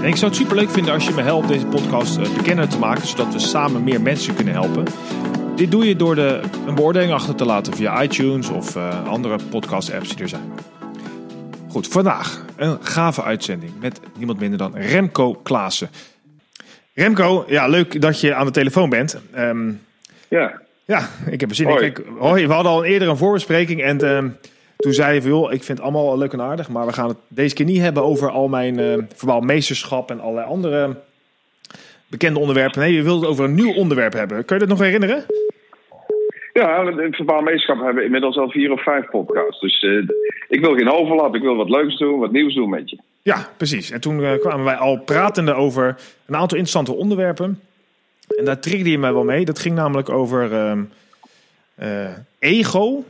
En 0.00 0.06
ik 0.06 0.16
zou 0.16 0.30
het 0.30 0.40
superleuk 0.40 0.70
vinden 0.70 0.94
als 0.94 1.06
je 1.06 1.12
me 1.12 1.22
helpt 1.22 1.48
deze 1.48 1.66
podcast 1.66 2.16
eh, 2.16 2.34
bekender 2.34 2.68
te 2.68 2.78
maken, 2.78 3.06
zodat 3.06 3.32
we 3.32 3.38
samen 3.38 3.84
meer 3.84 4.00
mensen 4.00 4.34
kunnen 4.34 4.54
helpen. 4.54 4.84
Dit 5.56 5.70
doe 5.70 5.88
je 5.88 5.96
door 5.96 6.14
de, 6.14 6.40
een 6.66 6.74
beoordeling 6.74 7.12
achter 7.12 7.34
te 7.34 7.44
laten 7.44 7.74
via 7.74 8.02
iTunes 8.02 8.48
of 8.48 8.76
uh, 8.76 9.06
andere 9.06 9.38
podcast-apps 9.50 10.08
die 10.08 10.22
er 10.22 10.28
zijn. 10.28 10.52
Goed, 11.68 11.88
vandaag 11.88 12.44
een 12.56 12.78
gave 12.80 13.22
uitzending 13.22 13.72
met 13.80 14.00
niemand 14.16 14.40
minder 14.40 14.58
dan 14.58 14.76
Remco 14.76 15.34
Klaassen. 15.34 15.90
Remco, 16.94 17.44
ja, 17.48 17.66
leuk 17.66 18.00
dat 18.00 18.20
je 18.20 18.34
aan 18.34 18.46
de 18.46 18.52
telefoon 18.52 18.88
bent. 18.90 19.18
Um, 19.36 19.80
ja. 20.28 20.60
Ja, 20.84 21.08
ik 21.26 21.40
heb 21.40 21.50
er 21.50 21.56
zin 21.56 21.68
in. 21.68 21.76
Kijk, 21.76 22.02
hoi, 22.18 22.46
we 22.46 22.52
hadden 22.52 22.72
al 22.72 22.84
eerder 22.84 23.08
een 23.08 23.16
voorbespreking 23.16 23.82
en 23.82 24.06
um, 24.06 24.36
toen 24.80 24.92
zei 24.92 25.14
je 25.14 25.22
van, 25.22 25.30
joh, 25.30 25.52
ik 25.52 25.62
vind 25.62 25.78
het 25.78 25.86
allemaal 25.86 26.18
leuk 26.18 26.32
en 26.32 26.40
aardig, 26.40 26.68
maar 26.68 26.86
we 26.86 26.92
gaan 26.92 27.08
het 27.08 27.16
deze 27.28 27.54
keer 27.54 27.66
niet 27.66 27.80
hebben 27.80 28.02
over 28.02 28.30
al 28.30 28.48
mijn 28.48 28.78
uh, 28.78 28.94
verbaal 29.14 29.40
meesterschap 29.40 30.10
en 30.10 30.20
allerlei 30.20 30.46
andere 30.46 30.96
bekende 32.06 32.38
onderwerpen. 32.38 32.80
Nee, 32.80 32.94
je 32.94 33.02
wilt 33.02 33.20
het 33.20 33.30
over 33.30 33.44
een 33.44 33.54
nieuw 33.54 33.74
onderwerp 33.74 34.12
hebben. 34.12 34.44
Kun 34.44 34.58
je 34.58 34.66
dat 34.66 34.78
nog 34.78 34.86
herinneren? 34.86 35.24
Ja, 36.52 36.84
het 36.84 37.16
verbaal 37.16 37.40
meesterschap 37.40 37.76
hebben 37.76 37.94
we 37.94 38.04
inmiddels 38.04 38.36
al 38.36 38.50
vier 38.50 38.72
of 38.72 38.82
vijf 38.82 39.10
podcasts. 39.10 39.60
Dus 39.60 39.82
uh, 39.82 40.08
ik 40.48 40.60
wil 40.60 40.74
geen 40.74 40.90
overlap, 40.90 41.34
ik 41.34 41.42
wil 41.42 41.56
wat 41.56 41.70
leuks 41.70 41.98
doen, 41.98 42.18
wat 42.18 42.32
nieuws 42.32 42.54
doen 42.54 42.68
met 42.68 42.90
je. 42.90 42.98
Ja, 43.22 43.48
precies. 43.56 43.90
En 43.90 44.00
toen 44.00 44.20
uh, 44.20 44.32
kwamen 44.40 44.64
wij 44.64 44.74
al 44.74 44.98
pratende 44.98 45.54
over 45.54 45.86
een 46.26 46.36
aantal 46.36 46.58
interessante 46.58 46.92
onderwerpen. 46.92 47.60
En 48.38 48.44
daar 48.44 48.60
triggerde 48.60 48.90
je 48.90 48.98
mij 48.98 49.12
wel 49.12 49.24
mee. 49.24 49.44
Dat 49.44 49.58
ging 49.58 49.74
namelijk 49.74 50.08
over 50.08 50.52
uh, 51.82 52.08
ego. 52.38 53.04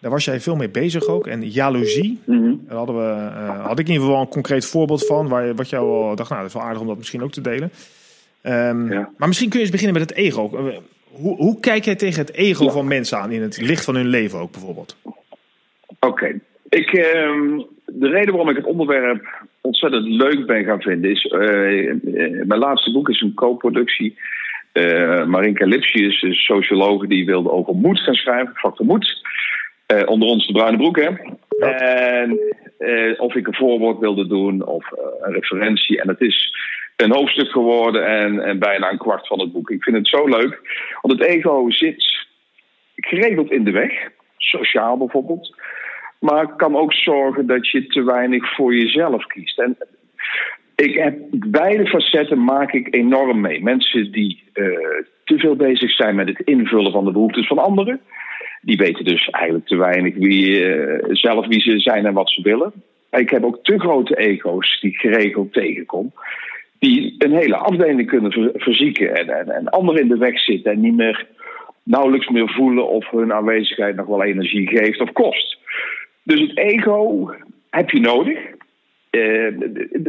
Daar 0.00 0.10
was 0.10 0.24
jij 0.24 0.40
veel 0.40 0.56
mee 0.56 0.70
bezig 0.70 1.06
ook. 1.06 1.26
En 1.26 1.50
jaloezie. 1.50 2.20
Mm 2.26 2.42
-hmm. 2.42 2.64
Daar 2.68 2.76
hadden 2.76 2.96
we, 2.96 3.02
uh, 3.02 3.66
had 3.66 3.78
ik 3.78 3.86
in 3.86 3.92
ieder 3.92 4.06
geval 4.06 4.22
een 4.22 4.28
concreet 4.28 4.66
voorbeeld 4.66 5.06
van. 5.06 5.28
Waar, 5.28 5.54
wat 5.54 5.70
jou 5.70 5.86
al 5.86 6.16
dacht, 6.16 6.30
nou 6.30 6.40
dat 6.40 6.50
is 6.50 6.56
wel 6.56 6.66
aardig 6.66 6.80
om 6.80 6.86
dat 6.86 6.96
misschien 6.96 7.22
ook 7.22 7.32
te 7.32 7.40
delen. 7.40 7.70
Um, 8.42 8.92
ja. 8.92 9.10
Maar 9.16 9.28
misschien 9.28 9.48
kun 9.48 9.58
je 9.58 9.64
eens 9.64 9.74
beginnen 9.74 10.00
met 10.00 10.08
het 10.10 10.18
ego. 10.18 10.72
Hoe, 11.10 11.36
hoe 11.36 11.60
kijk 11.60 11.84
jij 11.84 11.96
tegen 11.96 12.20
het 12.20 12.34
ego 12.34 12.64
ja. 12.64 12.70
van 12.70 12.86
mensen 12.86 13.18
aan 13.18 13.30
in 13.30 13.42
het 13.42 13.60
licht 13.60 13.84
van 13.84 13.94
hun 13.94 14.08
leven 14.08 14.38
ook 14.38 14.52
bijvoorbeeld? 14.52 14.96
Oké. 15.04 16.06
Okay. 16.06 16.40
Ik, 16.68 16.92
uh, 16.92 17.04
de 17.86 18.08
reden 18.08 18.30
waarom 18.30 18.50
ik 18.50 18.56
het 18.56 18.66
onderwerp 18.66 19.46
ontzettend 19.60 20.06
leuk 20.06 20.46
ben 20.46 20.64
gaan 20.64 20.80
vinden 20.80 21.10
is... 21.10 21.24
Uh, 21.24 21.94
mijn 22.44 22.60
laatste 22.60 22.92
boek 22.92 23.08
is 23.08 23.20
een 23.20 23.34
co-productie. 23.34 24.18
Uh, 24.72 25.24
Marinka 25.26 25.66
Lipsius, 25.66 26.22
een 26.22 26.34
socioloog, 26.34 27.06
die 27.06 27.24
wilde 27.24 27.50
over 27.50 27.74
moed 27.74 28.00
gaan 28.00 28.14
schrijven. 28.14 28.54
Factor 28.54 28.86
moed. 28.86 29.20
Uh, 29.92 30.02
onder 30.08 30.28
ons 30.28 30.46
de 30.46 30.52
bruine 30.52 30.76
broek, 30.76 30.96
hè. 30.96 31.08
Ja. 31.58 31.78
En 31.78 32.38
of 33.18 33.34
ik 33.34 33.46
een 33.46 33.54
voorwoord 33.54 33.98
wilde 33.98 34.26
doen 34.26 34.66
of 34.66 34.90
een 35.20 35.32
referentie. 35.32 36.00
En 36.00 36.08
het 36.08 36.20
is 36.20 36.54
een 36.96 37.12
hoofdstuk 37.12 37.50
geworden 37.50 38.06
en, 38.06 38.40
en 38.40 38.58
bijna 38.58 38.90
een 38.90 38.98
kwart 38.98 39.26
van 39.26 39.40
het 39.40 39.52
boek. 39.52 39.70
Ik 39.70 39.82
vind 39.82 39.96
het 39.96 40.08
zo 40.08 40.26
leuk, 40.26 40.60
want 41.00 41.18
het 41.18 41.28
ego 41.28 41.70
zit 41.70 42.26
geregeld 42.96 43.50
in 43.50 43.64
de 43.64 43.70
weg, 43.70 43.92
sociaal 44.36 44.96
bijvoorbeeld, 44.96 45.54
maar 46.18 46.56
kan 46.56 46.76
ook 46.76 46.94
zorgen 46.94 47.46
dat 47.46 47.68
je 47.68 47.86
te 47.86 48.04
weinig 48.04 48.54
voor 48.54 48.74
jezelf 48.74 49.26
kiest. 49.26 49.58
En 49.58 49.76
ik 50.76 50.94
heb 50.94 51.18
beide 51.30 51.86
facetten 51.86 52.44
maak 52.44 52.72
ik 52.72 52.94
enorm 52.94 53.40
mee. 53.40 53.62
Mensen 53.62 54.12
die 54.12 54.42
uh, 54.54 54.66
te 55.24 55.38
veel 55.38 55.56
bezig 55.56 55.90
zijn 55.90 56.14
met 56.14 56.28
het 56.28 56.40
invullen 56.40 56.92
van 56.92 57.04
de 57.04 57.12
behoeftes 57.12 57.46
van 57.46 57.58
anderen, 57.58 58.00
die 58.60 58.76
weten 58.76 59.04
dus 59.04 59.30
eigenlijk 59.30 59.66
te 59.66 59.76
weinig 59.76 60.14
wie, 60.14 60.60
uh, 60.60 60.98
zelf 61.08 61.46
wie 61.46 61.60
ze 61.60 61.78
zijn 61.78 62.06
en 62.06 62.14
wat 62.14 62.30
ze 62.30 62.42
willen. 62.42 62.72
Ik 63.10 63.30
heb 63.30 63.44
ook 63.44 63.58
te 63.62 63.78
grote 63.78 64.16
ego's 64.16 64.80
die 64.80 64.90
ik 64.90 64.96
geregeld 64.96 65.52
tegenkom 65.52 66.12
die 66.80 67.14
een 67.18 67.32
hele 67.32 67.56
afdeling 67.56 68.08
kunnen 68.08 68.52
verzieken 68.54 69.14
en, 69.16 69.28
en, 69.28 69.48
en 69.48 69.68
anderen 69.68 70.02
in 70.02 70.08
de 70.08 70.16
weg 70.16 70.40
zitten 70.40 70.72
en 70.72 70.80
niet 70.80 70.96
meer 70.96 71.26
nauwelijks 71.82 72.28
meer 72.28 72.48
voelen 72.48 72.88
of 72.88 73.10
hun 73.10 73.32
aanwezigheid 73.32 73.96
nog 73.96 74.06
wel 74.06 74.24
energie 74.24 74.68
geeft 74.68 75.00
of 75.00 75.12
kost. 75.12 75.58
Dus 76.22 76.40
het 76.40 76.58
ego 76.58 77.34
heb 77.70 77.90
je 77.90 78.00
nodig. 78.00 78.38
Uh, 79.10 79.48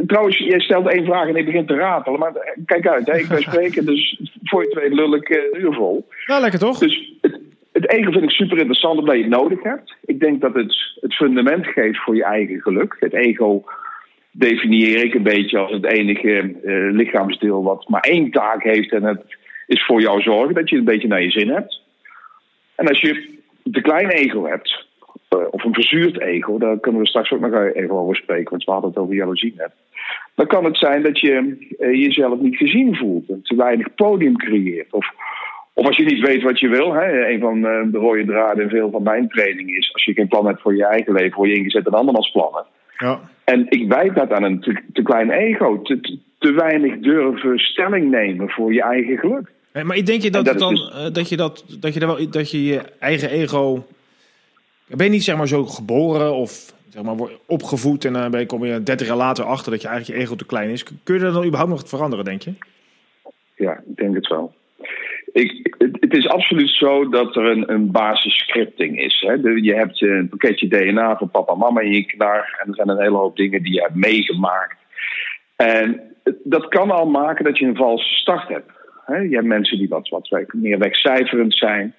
trouwens, 0.06 0.38
jij 0.38 0.60
stelt 0.60 0.88
één 0.88 1.04
vraag 1.04 1.28
en 1.28 1.36
ik 1.36 1.44
begin 1.44 1.66
te 1.66 1.74
ratelen, 1.74 2.18
maar 2.18 2.54
kijk 2.66 2.86
uit, 2.86 3.06
hè, 3.06 3.18
ik 3.18 3.28
ben 3.28 3.42
spreken, 3.52 3.86
dus 3.86 4.20
voor 4.42 4.62
je 4.62 4.70
twee 4.70 4.94
lul 4.94 5.14
ik 5.14 5.28
uh, 5.28 5.62
uur 5.62 5.72
vol. 5.72 6.08
Ja, 6.26 6.40
lekker 6.40 6.58
toch? 6.58 6.78
Dus 6.78 7.12
het, 7.20 7.40
het 7.72 7.90
ego 7.90 8.10
vind 8.10 8.22
ik 8.22 8.30
super 8.30 8.58
interessant 8.58 8.98
omdat 8.98 9.16
je 9.16 9.22
het 9.22 9.30
nodig 9.30 9.62
hebt. 9.62 9.94
Ik 10.04 10.20
denk 10.20 10.40
dat 10.40 10.54
het 10.54 10.76
het 11.00 11.14
fundament 11.14 11.66
geeft 11.66 12.02
voor 12.02 12.16
je 12.16 12.24
eigen 12.24 12.60
geluk. 12.60 12.96
Het 13.00 13.12
ego 13.12 13.64
definieer 14.30 15.04
ik 15.04 15.14
een 15.14 15.22
beetje 15.22 15.58
als 15.58 15.72
het 15.72 15.84
enige 15.84 16.54
uh, 16.64 16.92
lichaamsdeel 16.92 17.62
wat 17.62 17.88
maar 17.88 18.00
één 18.00 18.30
taak 18.30 18.62
heeft 18.62 18.92
en 18.92 19.02
het 19.02 19.36
is 19.66 19.84
voor 19.84 20.00
jou 20.00 20.20
zorgen 20.20 20.54
dat 20.54 20.68
je 20.68 20.76
een 20.76 20.84
beetje 20.84 21.08
naar 21.08 21.22
je 21.22 21.30
zin 21.30 21.48
hebt. 21.48 21.80
En 22.74 22.88
als 22.88 23.00
je 23.00 23.40
te 23.72 23.80
klein 23.80 24.10
ego 24.10 24.46
hebt, 24.46 24.86
uh, 25.30 25.46
of 25.50 25.64
een 25.64 25.74
verzuurd 25.74 26.20
ego, 26.20 26.58
daar 26.58 26.78
kunnen 26.78 27.00
we 27.00 27.08
straks 27.08 27.30
ook 27.30 27.40
nog 27.40 27.54
even 27.54 27.94
over 27.94 28.16
spreken, 28.16 28.50
want 28.50 28.64
we 28.64 28.72
hadden 28.72 28.90
het 28.90 28.98
over 28.98 29.14
jaloezie. 29.14 29.54
Dan 30.34 30.46
kan 30.46 30.64
het 30.64 30.76
zijn 30.76 31.02
dat 31.02 31.20
je 31.20 31.56
uh, 31.78 31.94
jezelf 31.94 32.40
niet 32.40 32.56
gezien 32.56 32.96
voelt 32.96 33.28
en 33.28 33.42
te 33.42 33.56
weinig 33.56 33.94
podium 33.94 34.36
creëert. 34.36 34.92
Of, 34.92 35.06
of 35.74 35.86
als 35.86 35.96
je 35.96 36.04
niet 36.04 36.26
weet 36.26 36.42
wat 36.42 36.60
je 36.60 36.68
wil, 36.68 36.92
hè, 36.92 37.28
een 37.28 37.40
van 37.40 37.60
de 37.60 37.98
rode 37.98 38.24
draden 38.24 38.62
in 38.62 38.70
veel 38.70 38.90
van 38.90 39.02
mijn 39.02 39.28
training 39.28 39.76
is, 39.76 39.92
als 39.92 40.04
je 40.04 40.12
geen 40.12 40.28
plan 40.28 40.46
hebt 40.46 40.60
voor 40.60 40.76
je 40.76 40.86
eigen 40.86 41.12
leven, 41.12 41.36
word 41.36 41.50
je 41.50 41.56
ingezet 41.56 41.86
in 41.86 41.92
andermans 41.92 42.30
plannen. 42.30 42.64
Ja. 42.96 43.20
En 43.44 43.66
ik 43.68 43.88
wijt 43.88 44.14
dat 44.14 44.32
aan 44.32 44.42
een 44.42 44.60
te, 44.60 44.82
te 44.92 45.02
klein 45.02 45.30
ego. 45.30 45.82
Te, 45.82 46.00
te, 46.00 46.18
te, 46.38 46.52
weinig 46.52 46.98
durven 46.98 47.58
stelling 47.58 48.10
nemen 48.10 48.48
voor 48.50 48.72
je 48.72 48.82
eigen 48.82 49.18
geluk. 49.18 49.52
Maar 49.84 50.04
denk 50.04 50.22
je 50.22 50.30
dat, 50.30 50.44
dat, 50.44 50.58
dan, 50.58 50.74
dus... 50.74 51.12
dat, 51.12 51.28
je 51.28 51.36
dat, 51.36 51.64
dat, 51.80 51.94
je 51.94 52.00
wel, 52.00 52.30
dat 52.30 52.50
je 52.50 52.64
je 52.64 52.82
eigen 52.98 53.30
ego. 53.30 53.86
Ben 54.86 55.06
je 55.06 55.12
niet 55.12 55.24
zeg 55.24 55.36
maar 55.36 55.48
zo 55.48 55.64
geboren 55.64 56.34
of 56.34 56.74
zeg 56.88 57.02
maar, 57.02 57.28
opgevoed 57.46 58.04
en 58.04 58.12
dan 58.12 58.30
ben 58.30 58.40
je, 58.40 58.46
kom 58.46 58.64
je 58.64 58.82
30 58.82 59.06
jaar 59.06 59.16
later 59.16 59.44
achter 59.44 59.70
dat 59.72 59.82
je 59.82 59.88
eigenlijk 59.88 60.18
je 60.18 60.24
ego 60.24 60.36
te 60.36 60.46
klein 60.46 60.70
is? 60.70 60.84
Kun 61.02 61.14
je 61.14 61.20
dat 61.20 61.34
dan 61.34 61.44
überhaupt 61.44 61.72
nog 61.72 61.88
veranderen, 61.88 62.24
denk 62.24 62.42
je? 62.42 62.52
Ja, 63.56 63.72
ik 63.72 63.96
denk 63.96 64.14
het 64.14 64.28
wel. 64.28 64.54
Ik, 65.32 65.74
het, 65.78 65.96
het, 66.00 66.16
is 66.16 66.28
absoluut 66.28 66.70
zo 66.70 67.08
dat 67.08 67.36
er 67.36 67.44
een, 67.44 67.72
een 67.72 67.90
basisscripting 67.90 69.00
is. 69.00 69.24
Hè? 69.26 69.40
De, 69.40 69.62
je 69.62 69.74
hebt 69.74 70.02
een 70.02 70.28
pakketje 70.28 70.68
DNA 70.68 71.16
van 71.16 71.30
papa 71.30 71.52
en 71.52 71.58
mama 71.58 71.80
in 71.80 71.92
je 71.92 72.04
knar. 72.04 72.58
En 72.62 72.68
er 72.68 72.74
zijn 72.74 72.88
een 72.88 73.02
hele 73.02 73.16
hoop 73.16 73.36
dingen 73.36 73.62
die 73.62 73.74
je 73.74 73.80
hebt 73.80 73.94
meegemaakt. 73.94 74.76
En 75.56 76.00
dat 76.44 76.68
kan 76.68 76.90
al 76.90 77.06
maken 77.06 77.44
dat 77.44 77.58
je 77.58 77.66
een 77.66 77.76
valse 77.76 78.14
start 78.14 78.48
hebt. 78.48 78.70
Hè? 79.04 79.16
Je 79.16 79.34
hebt 79.34 79.46
mensen 79.46 79.78
die 79.78 79.88
wat, 79.88 80.08
wat 80.08 80.52
meer 80.52 80.78
wegcijferend 80.78 81.54
zijn. 81.56 81.94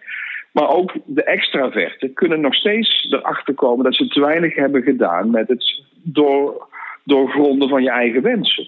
Maar 0.52 0.70
ook 0.70 0.94
de 1.06 1.24
extraverten 1.24 2.14
kunnen 2.14 2.42
nog 2.42 2.56
steeds 2.56 3.07
erachter 3.10 3.54
komen 3.54 3.84
dat 3.84 3.96
ze 3.96 4.07
te 4.07 4.19
weinig 4.19 4.56
hebben 4.56 4.84
gedaan 4.84 5.30
met 5.30 5.48
het 5.48 5.84
door, 6.04 6.68
doorgronden 7.04 7.69
van 7.69 7.84
je 7.84 7.90
eigen 7.90 8.22
wensen. 8.22 8.68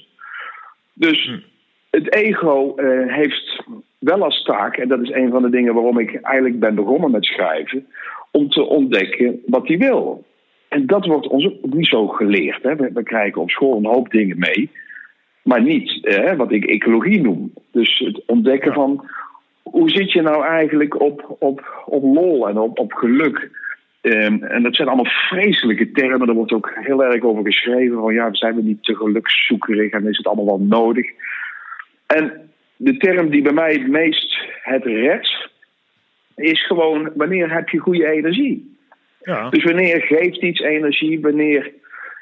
Dus 0.94 1.26
hm. 1.26 1.40
het 1.90 2.14
ego 2.14 2.74
uh, 2.76 3.14
heeft 3.14 3.64
wel 4.06 4.24
als 4.24 4.44
taak, 4.44 4.78
en 4.78 4.88
dat 4.88 5.02
is 5.02 5.12
een 5.12 5.30
van 5.30 5.42
de 5.42 5.50
dingen 5.50 5.74
waarom 5.74 6.00
ik 6.00 6.16
eigenlijk 6.22 6.60
ben 6.60 6.76
begonnen 6.76 7.12
met 7.12 7.26
schrijven, 7.26 7.88
om 8.32 8.50
te 8.50 8.64
ontdekken 8.64 9.42
wat 9.46 9.68
hij 9.68 9.78
wil. 9.78 10.24
En 10.68 10.86
dat 10.86 11.06
wordt 11.06 11.28
ons 11.28 11.46
ook 11.46 11.74
niet 11.74 11.88
zo 11.88 12.08
geleerd. 12.08 12.64
Hè. 12.64 12.76
We, 12.76 12.90
we, 12.94 13.04
krijgen 13.04 13.42
op 13.42 13.50
school 13.50 13.78
een 13.78 13.86
hoop 13.86 14.12
dingen 14.12 14.40
mee, 14.40 14.70
maar 15.42 15.62
niet 15.62 16.00
hè, 16.02 16.36
wat 16.36 16.52
ik 16.52 16.66
ecologie 16.66 17.22
noem. 17.22 17.54
Dus 17.72 18.00
het 18.00 18.22
ontdekken 18.26 18.74
van 18.74 19.10
hoe 19.62 19.90
zit 19.90 20.12
je 20.12 20.22
nou 20.22 20.46
eigenlijk 20.46 21.02
op, 21.02 21.36
op, 21.40 21.84
op 21.86 22.04
lol 22.04 22.50
en 22.50 22.58
op, 22.58 22.80
op 22.80 22.94
geluk. 22.94 23.50
Um, 24.02 24.44
en 24.44 24.64
dat 24.64 24.76
zijn 24.76 24.88
allemaal 24.88 25.12
vreselijke 25.30 25.92
termen. 25.92 26.28
Er 26.28 26.34
wordt 26.34 26.54
ook 26.54 26.72
heel 26.76 27.04
erg 27.04 27.24
over 27.24 27.44
geschreven. 27.44 27.98
Van 27.98 28.14
ja, 28.14 28.34
zijn 28.34 28.56
we 28.56 28.62
niet 28.62 28.84
te 28.84 28.96
gelukszoekerig 28.96 29.92
en 29.92 30.08
is 30.08 30.18
het 30.18 30.28
allemaal 30.28 30.46
wel 30.46 30.60
nodig? 30.60 31.06
En 32.06 32.46
de 32.78 32.98
term 32.98 33.30
die 33.30 33.42
bij 33.42 33.54
mij 33.54 33.74
het 33.74 33.88
meest 33.88 34.38
het 34.62 34.84
redt, 34.84 35.50
is 36.36 36.66
gewoon 36.66 37.12
wanneer 37.16 37.54
heb 37.54 37.70
je 37.70 37.78
goede 37.78 38.08
energie. 38.08 38.78
Ja. 39.22 39.50
Dus 39.50 39.64
wanneer 39.64 40.02
geeft 40.02 40.42
iets 40.42 40.60
energie, 40.60 41.22
wanneer 41.22 41.74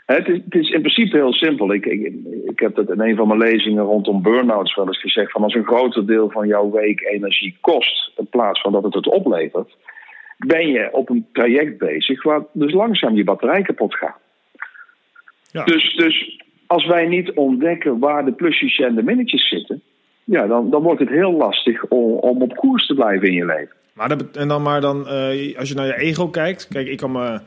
Het 0.05 0.27
is, 0.27 0.39
het 0.45 0.55
is, 0.55 0.69
in 0.69 0.81
principe 0.81 1.17
heel 1.17 1.33
simpel. 1.33 1.73
Ik, 1.73 1.85
ik, 1.85 2.13
ik 2.45 2.59
heb 2.59 2.75
dat 2.75 2.89
in 2.89 2.99
een 2.99 3.15
van 3.15 3.27
mijn 3.27 3.39
lezingen 3.39 3.83
rondom 3.83 4.21
burn-outs 4.21 4.75
wel 4.75 4.87
eens 4.87 5.01
gezegd: 5.01 5.31
van 5.31 5.43
als 5.43 5.53
een 5.53 5.65
groter 5.65 6.05
deel 6.05 6.29
van 6.29 6.47
jouw 6.47 6.71
week 6.71 7.01
energie 7.01 7.57
kost, 7.61 8.11
in 8.17 8.27
plaats 8.27 8.61
van 8.61 8.71
dat 8.71 8.83
het 8.83 8.93
het 8.93 9.07
oplevert, 9.07 9.77
ben 10.37 10.67
je 10.67 10.89
op 10.91 11.09
een 11.09 11.27
traject 11.33 11.77
bezig 11.77 12.23
waar 12.23 12.41
dus 12.51 12.71
langzaam 12.73 13.15
je 13.15 13.23
batterij 13.23 13.61
kapot 13.61 13.95
gaat. 13.95 14.19
Ja. 15.51 15.63
Dus, 15.63 15.95
dus 15.95 16.41
als 16.67 16.85
wij 16.85 17.07
niet 17.07 17.31
ontdekken 17.31 17.99
waar 17.99 18.25
de 18.25 18.31
plusjes 18.31 18.79
en 18.79 18.95
de 18.95 19.03
minnetjes 19.03 19.49
zitten, 19.49 19.81
ja, 20.23 20.47
dan, 20.47 20.69
dan 20.69 20.81
wordt 20.81 20.99
het 20.99 21.09
heel 21.09 21.31
lastig 21.31 21.85
om, 21.85 22.11
om 22.11 22.41
op 22.41 22.55
koers 22.55 22.87
te 22.87 22.93
blijven 22.93 23.27
in 23.27 23.33
je 23.33 23.45
leven. 23.45 23.75
Maar, 23.93 24.09
dat, 24.09 24.37
en 24.37 24.47
dan 24.47 24.61
maar 24.61 24.81
dan, 24.81 24.97
uh, 24.99 25.57
als 25.57 25.69
je 25.69 25.75
naar 25.75 25.85
je 25.85 25.97
ego 25.97 26.27
kijkt, 26.27 26.67
kijk, 26.67 26.87
ik 26.87 26.97
kan 26.97 27.11
me 27.11 27.39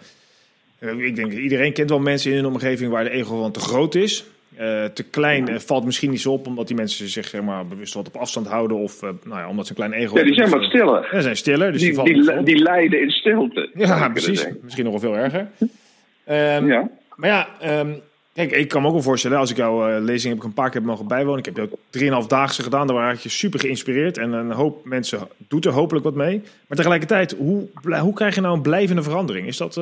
eh, 0.78 0.98
ik 0.98 1.16
denk 1.16 1.32
iedereen 1.32 1.72
kent 1.72 1.90
wel 1.90 1.98
mensen 1.98 2.32
in 2.32 2.38
een 2.38 2.46
omgeving 2.46 2.90
waar 2.90 3.04
de 3.04 3.10
ego 3.10 3.28
gewoon 3.28 3.52
te 3.52 3.60
groot 3.60 3.94
is. 3.94 4.24
Uh, 4.60 4.84
te 4.84 5.02
klein 5.10 5.60
valt 5.60 5.84
misschien 5.84 6.10
niet 6.10 6.20
zo 6.20 6.32
op, 6.32 6.46
omdat 6.46 6.66
die 6.66 6.76
mensen 6.76 7.08
zich 7.08 7.28
zeg 7.28 7.42
maar, 7.42 7.66
bewust 7.66 7.94
wat 7.94 8.06
op 8.06 8.16
afstand 8.16 8.46
houden. 8.46 8.76
Of 8.76 9.00
nou 9.00 9.16
ja, 9.40 9.48
omdat 9.48 9.66
ze 9.66 9.72
een 9.72 9.76
klein 9.76 10.02
ego 10.02 10.18
Ja, 10.18 10.24
die 10.24 10.34
zijn 10.34 10.50
wat 10.50 10.62
stiller. 10.62 11.08
Ja, 11.12 11.20
zijn 11.20 11.36
stiller. 11.36 11.72
Dus 11.72 11.80
die, 11.80 12.02
die, 12.02 12.22
die, 12.22 12.42
die 12.42 12.62
lijden 12.62 13.00
in 13.00 13.10
stilte. 13.10 13.70
Ja, 13.74 14.08
precies. 14.08 14.48
Misschien 14.62 14.84
nog 14.84 15.00
wel 15.00 15.12
veel 15.12 15.22
erger. 15.22 15.48
Um, 15.58 16.68
ja. 16.68 16.90
Maar 17.16 17.30
ja, 17.30 17.48
um, 17.80 18.00
kijk, 18.36 18.52
ik 18.52 18.68
kan 18.68 18.80
me 18.82 18.86
ook 18.86 18.94
wel 18.94 19.02
voorstellen, 19.02 19.38
als 19.38 19.50
ik 19.50 19.56
jouw 19.56 20.00
lezing 20.00 20.34
heb 20.34 20.42
ik 20.42 20.48
een 20.48 20.54
paar 20.54 20.70
keer 20.70 20.82
mogen 20.82 21.08
bijwonen. 21.08 21.38
Ik 21.38 21.44
heb 21.44 21.58
ook 21.58 21.78
drieënhalf 21.90 22.26
daagse 22.26 22.62
gedaan, 22.62 22.86
daar 22.86 22.96
was 22.96 23.22
je 23.22 23.28
super 23.28 23.60
geïnspireerd. 23.60 24.18
En 24.18 24.32
een 24.32 24.50
hoop 24.50 24.84
mensen 24.84 25.28
doet 25.48 25.64
er 25.64 25.72
hopelijk 25.72 26.04
wat 26.04 26.14
mee. 26.14 26.42
Maar 26.68 26.76
tegelijkertijd, 26.76 27.32
hoe, 27.32 27.68
hoe 28.00 28.14
krijg 28.14 28.34
je 28.34 28.40
nou 28.40 28.56
een 28.56 28.62
blijvende 28.62 29.02
verandering? 29.02 29.46
Is 29.46 29.56
dat... 29.56 29.74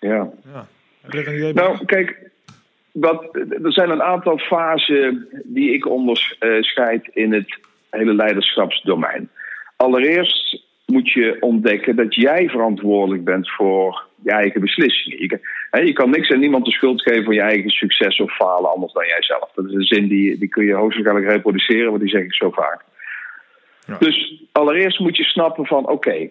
Ja. 0.00 0.30
ja. 0.52 0.66
Nou, 1.52 1.84
kijk, 1.84 2.30
er 3.62 3.72
zijn 3.72 3.90
een 3.90 4.02
aantal 4.02 4.38
fasen 4.38 5.28
die 5.44 5.72
ik 5.72 5.86
onderscheid 5.86 7.10
in 7.12 7.32
het 7.32 7.58
hele 7.90 8.14
leiderschapsdomein. 8.14 9.30
Allereerst 9.76 10.62
moet 10.86 11.12
je 11.12 11.36
ontdekken 11.40 11.96
dat 11.96 12.14
jij 12.14 12.48
verantwoordelijk 12.48 13.24
bent 13.24 13.50
voor 13.50 14.06
je 14.22 14.30
eigen 14.30 14.60
beslissingen. 14.60 15.40
Je 15.70 15.74
kan, 15.74 15.80
hè, 15.80 15.86
je 15.86 15.92
kan 15.92 16.10
niks 16.10 16.28
en 16.28 16.40
niemand 16.40 16.64
de 16.64 16.70
schuld 16.70 17.02
geven 17.02 17.24
voor 17.24 17.34
je 17.34 17.40
eigen 17.40 17.70
succes 17.70 18.20
of 18.20 18.36
falen 18.36 18.70
anders 18.70 18.92
dan 18.92 19.06
jijzelf. 19.06 19.50
Dat 19.54 19.64
is 19.64 19.72
een 19.72 19.82
zin 19.82 20.08
die, 20.08 20.38
die 20.38 20.48
kun 20.48 20.64
je 20.64 20.74
hoogstwaarschijnlijk 20.74 21.32
reproduceren, 21.32 21.88
want 21.88 22.00
die 22.00 22.10
zeg 22.10 22.22
ik 22.22 22.34
zo 22.34 22.50
vaak. 22.50 22.84
Ja. 23.86 23.96
Dus 23.98 24.42
allereerst 24.52 24.98
moet 24.98 25.16
je 25.16 25.24
snappen 25.24 25.66
van 25.66 25.88
oké, 25.88 26.28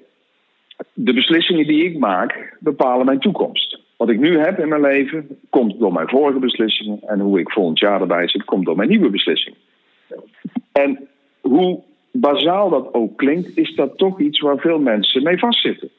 de 0.93 1.13
beslissingen 1.13 1.67
die 1.67 1.83
ik 1.83 1.97
maak 1.97 2.57
bepalen 2.59 3.05
mijn 3.05 3.19
toekomst. 3.19 3.79
Wat 3.97 4.09
ik 4.09 4.19
nu 4.19 4.39
heb 4.39 4.59
in 4.59 4.67
mijn 4.67 4.81
leven 4.81 5.27
komt 5.49 5.79
door 5.79 5.93
mijn 5.93 6.09
vorige 6.09 6.39
beslissingen. 6.39 6.99
En 7.01 7.19
hoe 7.19 7.39
ik 7.39 7.51
volgend 7.51 7.79
jaar 7.79 8.01
erbij 8.01 8.27
zit, 8.27 8.43
komt 8.43 8.65
door 8.65 8.75
mijn 8.75 8.89
nieuwe 8.89 9.09
beslissingen. 9.09 9.59
En 10.71 11.07
hoe 11.41 11.83
bazaal 12.11 12.69
dat 12.69 12.93
ook 12.93 13.17
klinkt, 13.17 13.57
is 13.57 13.75
dat 13.75 13.97
toch 13.97 14.19
iets 14.19 14.39
waar 14.39 14.57
veel 14.57 14.79
mensen 14.79 15.23
mee 15.23 15.37
vastzitten. 15.37 15.89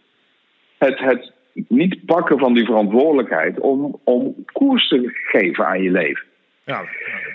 Het, 0.78 0.98
het 0.98 1.32
niet 1.68 2.04
pakken 2.06 2.38
van 2.38 2.54
die 2.54 2.64
verantwoordelijkheid 2.64 3.60
om, 3.60 4.00
om 4.04 4.34
koers 4.52 4.88
te 4.88 5.10
geven 5.12 5.66
aan 5.66 5.82
je 5.82 5.90
leven. 5.90 6.26
Ja. 6.64 6.84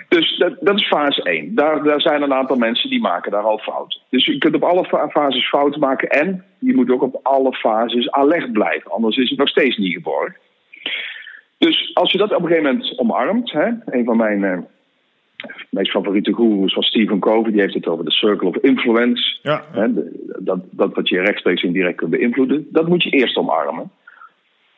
Dus 0.08 0.38
dat, 0.38 0.58
dat 0.62 0.80
is 0.80 0.88
fase 0.88 1.24
1. 1.24 1.56
Daar, 1.56 1.84
daar 1.84 2.02
zijn 2.02 2.22
een 2.22 2.34
aantal 2.34 2.56
mensen 2.56 2.90
die 2.90 3.02
maken 3.02 3.32
daar 3.32 3.44
al 3.44 3.58
fouten. 3.58 4.00
Dus 4.10 4.26
je 4.26 4.38
kunt 4.38 4.56
op 4.56 4.64
alle 4.64 5.10
fases 5.10 5.50
fouten 5.50 5.80
maken 5.80 6.10
en 6.10 6.44
je 6.60 6.76
moet 6.76 6.92
ook 6.92 7.02
op 7.02 7.20
alle 7.24 7.54
fases 7.54 8.12
alert 8.12 8.52
blijven. 8.52 8.92
Anders 8.92 9.18
is 9.18 9.30
het 9.30 9.40
nog 9.40 9.50
steeds 9.50 9.78
niet 9.78 9.94
geborgd. 9.94 10.38
Dus 11.58 11.92
als 11.94 12.12
je 12.12 12.18
dat 12.18 12.36
op 12.36 12.42
een 12.42 12.48
gegeven 12.48 12.72
moment 12.72 13.00
omarmt, 13.00 13.52
hè, 13.52 13.70
een 13.86 14.06
van 14.06 14.18
mijn 14.18 14.42
uh, 14.42 14.58
meest 15.70 15.92
favoriete 15.92 16.36
gurus 16.36 16.74
was 16.74 16.88
Stephen 16.88 17.20
Covey, 17.20 17.52
die 17.52 17.62
heeft 17.62 17.74
het 17.74 17.88
over 17.88 18.06
de 18.06 18.12
circle 18.12 18.48
of 18.48 18.58
influence. 18.58 19.40
Ja. 19.42 19.64
Hè, 19.72 19.88
dat, 20.40 20.60
dat 20.72 20.94
wat 20.94 21.10
je 21.10 21.22
rechtstreeks 21.22 21.64
indirect 21.64 21.98
kunt 21.98 22.12
beïnvloeden, 22.12 22.68
dat 22.70 22.88
moet 22.88 23.04
je 23.04 23.10
eerst 23.10 23.38
omarmen. 23.38 23.92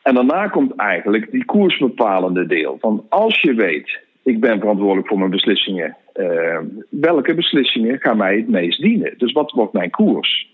En 0.06 0.14
daarna 0.14 0.48
komt 0.48 0.76
eigenlijk 0.76 1.30
die 1.30 1.44
koersbepalende 1.44 2.46
deel. 2.46 2.76
Van 2.80 3.06
als 3.08 3.40
je 3.40 3.54
weet 3.54 4.00
ik 4.22 4.40
ben 4.40 4.58
verantwoordelijk 4.58 5.08
voor 5.08 5.18
mijn 5.18 5.30
beslissingen. 5.30 5.96
Uh, 6.14 6.58
welke 6.90 7.34
beslissingen 7.34 8.00
gaan 8.00 8.16
mij 8.16 8.36
het 8.36 8.48
meest 8.48 8.80
dienen? 8.80 9.14
Dus 9.18 9.32
wat 9.32 9.50
wordt 9.50 9.72
mijn 9.72 9.90
koers? 9.90 10.50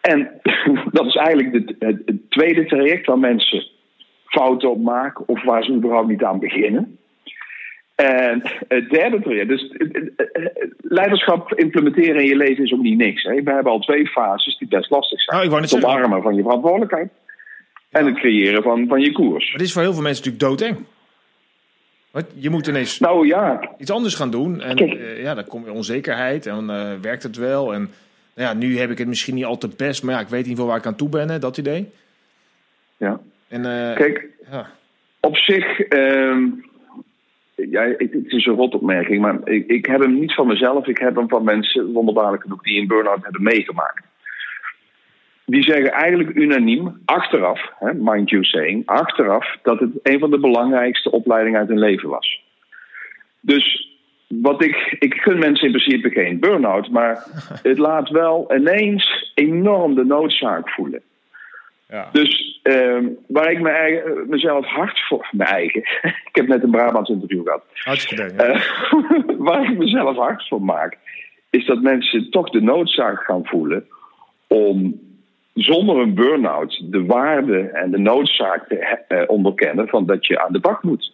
En 0.00 0.30
dat 0.98 1.06
is 1.06 1.14
eigenlijk 1.14 1.52
het, 1.52 1.76
het, 1.78 2.02
het, 2.04 2.30
tweede 2.30 2.64
traject 2.64 3.06
waar 3.06 3.18
mensen 3.18 3.64
fouten 4.24 4.70
op 4.70 4.82
maken 4.82 5.28
of 5.28 5.44
waar 5.44 5.64
ze 5.64 5.72
überhaupt 5.72 6.08
niet 6.08 6.24
aan 6.24 6.38
beginnen. 6.38 6.98
En 7.94 8.42
het 8.68 8.90
derde 8.90 9.20
traject, 9.22 9.48
dus 9.48 9.74
leiderschap 10.78 11.54
implementeren 11.54 12.20
in 12.20 12.28
je 12.28 12.36
leven 12.36 12.64
is 12.64 12.72
ook 12.72 12.82
niet 12.82 12.98
niks. 12.98 13.22
Hè? 13.22 13.42
We 13.42 13.50
hebben 13.52 13.72
al 13.72 13.80
twee 13.80 14.06
fases 14.06 14.58
die 14.58 14.68
best 14.68 14.90
lastig 14.90 15.22
zijn. 15.22 15.50
Oh, 15.50 15.60
het 15.60 15.84
omarmen 15.84 16.22
van 16.22 16.34
je 16.34 16.42
verantwoordelijkheid 16.42 17.10
en 17.90 18.06
het 18.06 18.14
creëren 18.14 18.62
van, 18.62 18.86
van 18.88 19.00
je 19.00 19.12
koers. 19.12 19.48
Maar 19.48 19.58
dit 19.58 19.66
is 19.66 19.72
voor 19.72 19.82
heel 19.82 19.92
veel 19.92 20.02
mensen 20.02 20.24
natuurlijk 20.24 20.58
doodeng. 20.58 20.86
Wat? 22.10 22.26
Je 22.34 22.50
moet 22.50 22.66
ineens 22.66 22.98
nou, 22.98 23.26
ja. 23.26 23.70
iets 23.78 23.90
anders 23.90 24.14
gaan 24.14 24.30
doen. 24.30 24.60
En 24.60 24.82
uh, 24.82 25.22
ja, 25.22 25.34
dan 25.34 25.46
komt 25.46 25.64
je 25.64 25.72
onzekerheid. 25.72 26.46
En 26.46 26.64
uh, 26.70 26.92
werkt 27.00 27.22
het 27.22 27.36
wel. 27.36 27.74
En 27.74 27.90
nou 28.34 28.48
ja, 28.48 28.54
nu 28.54 28.78
heb 28.78 28.90
ik 28.90 28.98
het 28.98 29.08
misschien 29.08 29.34
niet 29.34 29.44
al 29.44 29.58
te 29.58 29.70
best. 29.76 30.02
Maar 30.02 30.14
ja, 30.14 30.20
ik 30.20 30.28
weet 30.28 30.46
niet 30.46 30.58
waar 30.58 30.76
ik 30.76 30.86
aan 30.86 30.96
toe 30.96 31.08
ben. 31.08 31.28
Hè, 31.28 31.38
dat 31.38 31.58
idee. 31.58 31.90
Ja. 32.96 33.20
En, 33.48 33.60
uh, 33.60 33.94
Kijk, 33.94 34.26
ja. 34.50 34.70
op 35.20 35.36
zich... 35.36 35.92
Uh, 35.92 36.46
ja, 37.54 37.82
het 37.82 38.24
is 38.26 38.46
een 38.46 38.54
rotopmerking. 38.54 39.20
Maar 39.20 39.38
ik, 39.44 39.66
ik 39.66 39.86
heb 39.86 40.00
hem 40.00 40.18
niet 40.18 40.34
van 40.34 40.46
mezelf. 40.46 40.86
Ik 40.86 40.98
heb 40.98 41.16
hem 41.16 41.28
van 41.28 41.44
mensen, 41.44 41.92
wonderbaarlijk 41.92 42.42
genoeg, 42.42 42.62
die 42.62 42.80
een 42.80 42.86
burn-out 42.86 43.22
hebben 43.22 43.42
meegemaakt 43.42 44.04
die 45.50 45.62
zeggen 45.62 45.92
eigenlijk 45.92 46.36
unaniem, 46.36 47.00
achteraf, 47.04 47.72
hè, 47.78 47.94
mind 47.94 48.30
you 48.30 48.44
saying, 48.44 48.86
achteraf, 48.86 49.56
dat 49.62 49.80
het 49.80 49.90
een 50.02 50.18
van 50.18 50.30
de 50.30 50.38
belangrijkste 50.38 51.10
opleidingen 51.10 51.58
uit 51.58 51.68
hun 51.68 51.78
leven 51.78 52.08
was. 52.08 52.42
Dus 53.40 53.88
wat 54.28 54.64
ik, 54.64 54.96
ik 54.98 55.14
gun 55.14 55.38
mensen 55.38 55.66
in 55.66 55.72
principe 55.72 56.10
geen 56.10 56.40
burn-out, 56.40 56.90
maar 56.90 57.24
het 57.62 57.78
laat 57.78 58.08
wel 58.08 58.54
ineens 58.56 59.32
enorm 59.34 59.94
de 59.94 60.04
noodzaak 60.04 60.70
voelen. 60.70 61.02
Ja. 61.88 62.08
Dus 62.12 62.60
uh, 62.62 63.06
waar 63.26 63.50
ik 63.50 63.66
eigen, 63.66 64.28
mezelf 64.28 64.66
hard 64.66 65.00
voor. 65.08 65.28
Mijn 65.36 65.48
eigen. 65.48 65.80
ik 66.02 66.30
heb 66.32 66.46
net 66.46 66.62
een 66.62 66.70
Brabants 66.70 67.10
interview 67.10 67.42
gehad. 67.44 67.64
Hartstikke 67.72 68.32
ja. 68.36 68.54
uh, 68.54 68.62
waar 69.48 69.70
ik 69.70 69.78
mezelf 69.78 70.16
hard 70.16 70.48
voor 70.48 70.62
maak, 70.62 70.98
is 71.50 71.66
dat 71.66 71.80
mensen 71.80 72.30
toch 72.30 72.50
de 72.50 72.60
noodzaak 72.60 73.24
gaan 73.24 73.46
voelen 73.46 73.86
om 74.46 75.00
zonder 75.62 75.96
een 75.96 76.14
burn-out 76.14 76.82
de 76.90 77.04
waarde 77.04 77.60
en 77.60 77.90
de 77.90 77.98
noodzaak 77.98 78.68
te 78.68 78.76
eh, 78.76 79.22
onderkennen 79.26 79.88
van 79.88 80.06
dat 80.06 80.26
je 80.26 80.44
aan 80.44 80.52
de 80.52 80.60
bak 80.60 80.82
moet. 80.82 81.12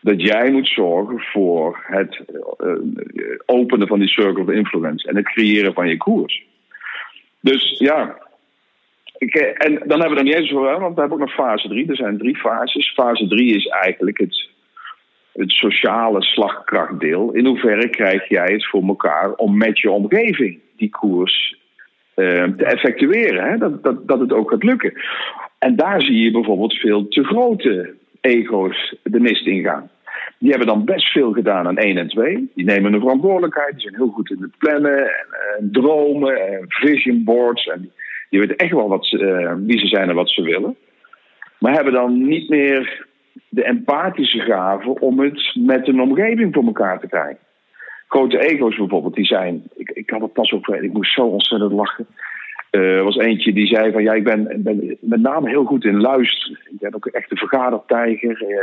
Dat 0.00 0.22
jij 0.22 0.50
moet 0.50 0.68
zorgen 0.68 1.20
voor 1.20 1.84
het 1.86 2.20
uh, 2.60 2.74
openen 3.46 3.88
van 3.88 3.98
die 3.98 4.08
circle 4.08 4.42
of 4.42 4.50
influence 4.50 5.08
en 5.08 5.16
het 5.16 5.24
creëren 5.24 5.74
van 5.74 5.88
je 5.88 5.96
koers. 5.96 6.42
Dus 7.40 7.78
ja, 7.78 8.18
ik, 9.18 9.34
en 9.34 9.82
dan 9.86 10.00
hebben 10.00 10.10
we 10.10 10.16
er 10.16 10.24
niet 10.24 10.34
eens 10.34 10.52
over, 10.52 10.80
want 10.80 10.94
we 10.94 11.00
hebben 11.00 11.18
ook 11.18 11.24
nog 11.24 11.34
fase 11.34 11.68
3. 11.68 11.88
Er 11.88 11.96
zijn 11.96 12.18
drie 12.18 12.36
fases. 12.36 12.92
Fase 12.92 13.28
3 13.28 13.54
is 13.54 13.66
eigenlijk 13.66 14.18
het, 14.18 14.48
het 15.32 15.50
sociale 15.50 16.22
slagkrachtdeel. 16.22 17.32
In 17.32 17.46
hoeverre 17.46 17.88
krijg 17.88 18.28
jij 18.28 18.52
het 18.52 18.66
voor 18.66 18.82
elkaar 18.82 19.32
om 19.32 19.56
met 19.56 19.78
je 19.78 19.90
omgeving 19.90 20.60
die 20.76 20.90
koers 20.90 21.59
te 22.56 22.64
effectueren. 22.64 23.50
Hè? 23.50 23.58
Dat, 23.58 23.82
dat, 23.82 24.08
dat 24.08 24.20
het 24.20 24.32
ook 24.32 24.50
gaat 24.50 24.62
lukken. 24.62 24.92
En 25.58 25.76
daar 25.76 26.02
zie 26.02 26.22
je 26.22 26.30
bijvoorbeeld 26.30 26.74
veel 26.74 27.08
te 27.08 27.24
grote 27.24 27.94
ego's 28.20 28.94
de 29.02 29.20
mist 29.20 29.46
ingaan. 29.46 29.90
Die 30.38 30.50
hebben 30.50 30.66
dan 30.68 30.84
best 30.84 31.12
veel 31.12 31.32
gedaan 31.32 31.66
aan 31.66 31.76
1 31.76 31.96
en 31.96 32.08
2. 32.08 32.50
Die 32.54 32.64
nemen 32.64 32.92
een 32.92 33.00
verantwoordelijkheid. 33.00 33.72
Die 33.72 33.80
zijn 33.80 33.94
heel 33.94 34.08
goed 34.08 34.30
in 34.30 34.42
het 34.42 34.58
plannen 34.58 34.98
en, 34.98 35.26
en 35.58 35.68
dromen 35.72 36.46
en 36.48 36.64
vision 36.68 37.24
boards. 37.24 37.66
En 37.66 37.92
die 38.30 38.40
weten 38.40 38.56
echt 38.56 38.72
wel 38.72 38.88
wat 38.88 39.06
ze, 39.06 39.18
uh, 39.18 39.52
wie 39.66 39.78
ze 39.78 39.86
zijn 39.86 40.08
en 40.08 40.14
wat 40.14 40.30
ze 40.30 40.42
willen. 40.42 40.76
Maar 41.58 41.72
hebben 41.72 41.92
dan 41.92 42.26
niet 42.26 42.48
meer 42.48 43.06
de 43.48 43.64
empathische 43.64 44.40
gave 44.40 45.00
om 45.00 45.20
het 45.20 45.52
met 45.54 45.88
een 45.88 46.00
omgeving 46.00 46.54
voor 46.54 46.64
elkaar 46.64 47.00
te 47.00 47.08
krijgen 47.08 47.38
grote 48.10 48.38
ego's 48.38 48.76
bijvoorbeeld, 48.76 49.14
die 49.14 49.24
zijn. 49.24 49.62
Ik, 49.76 49.90
ik 49.90 50.10
had 50.10 50.20
het 50.20 50.32
pas 50.32 50.52
ook, 50.52 50.68
ik 50.68 50.92
moest 50.92 51.14
zo 51.14 51.22
ontzettend 51.22 51.72
lachen. 51.72 52.06
Er 52.70 52.96
uh, 52.96 53.02
was 53.02 53.16
eentje 53.16 53.52
die 53.52 53.66
zei 53.66 53.92
van 53.92 54.02
ja, 54.02 54.12
ik 54.12 54.24
ben, 54.24 54.62
ben, 54.62 54.96
met 55.00 55.20
name 55.20 55.48
heel 55.48 55.64
goed 55.64 55.84
in 55.84 56.00
luisteren. 56.00 56.58
Ik 56.64 56.78
ben 56.78 56.94
ook 56.94 57.06
echt 57.06 57.30
een 57.30 57.36
vergadertijger. 57.36 58.42
Uh, 58.48 58.60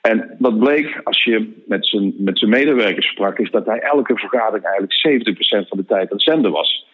en 0.00 0.36
dat 0.38 0.58
bleek, 0.58 1.00
als 1.04 1.24
je 1.24 1.62
met 1.66 1.86
zijn, 1.86 2.14
met 2.18 2.38
zijn 2.38 2.50
medewerkers 2.50 3.06
sprak, 3.06 3.38
is 3.38 3.50
dat 3.50 3.66
hij 3.66 3.78
elke 3.78 4.16
vergadering 4.16 4.64
eigenlijk 4.64 5.64
70% 5.64 5.68
van 5.68 5.78
de 5.78 5.84
tijd 5.84 6.10
aan 6.10 6.16
het 6.16 6.22
zenden 6.22 6.50
was. 6.50 6.86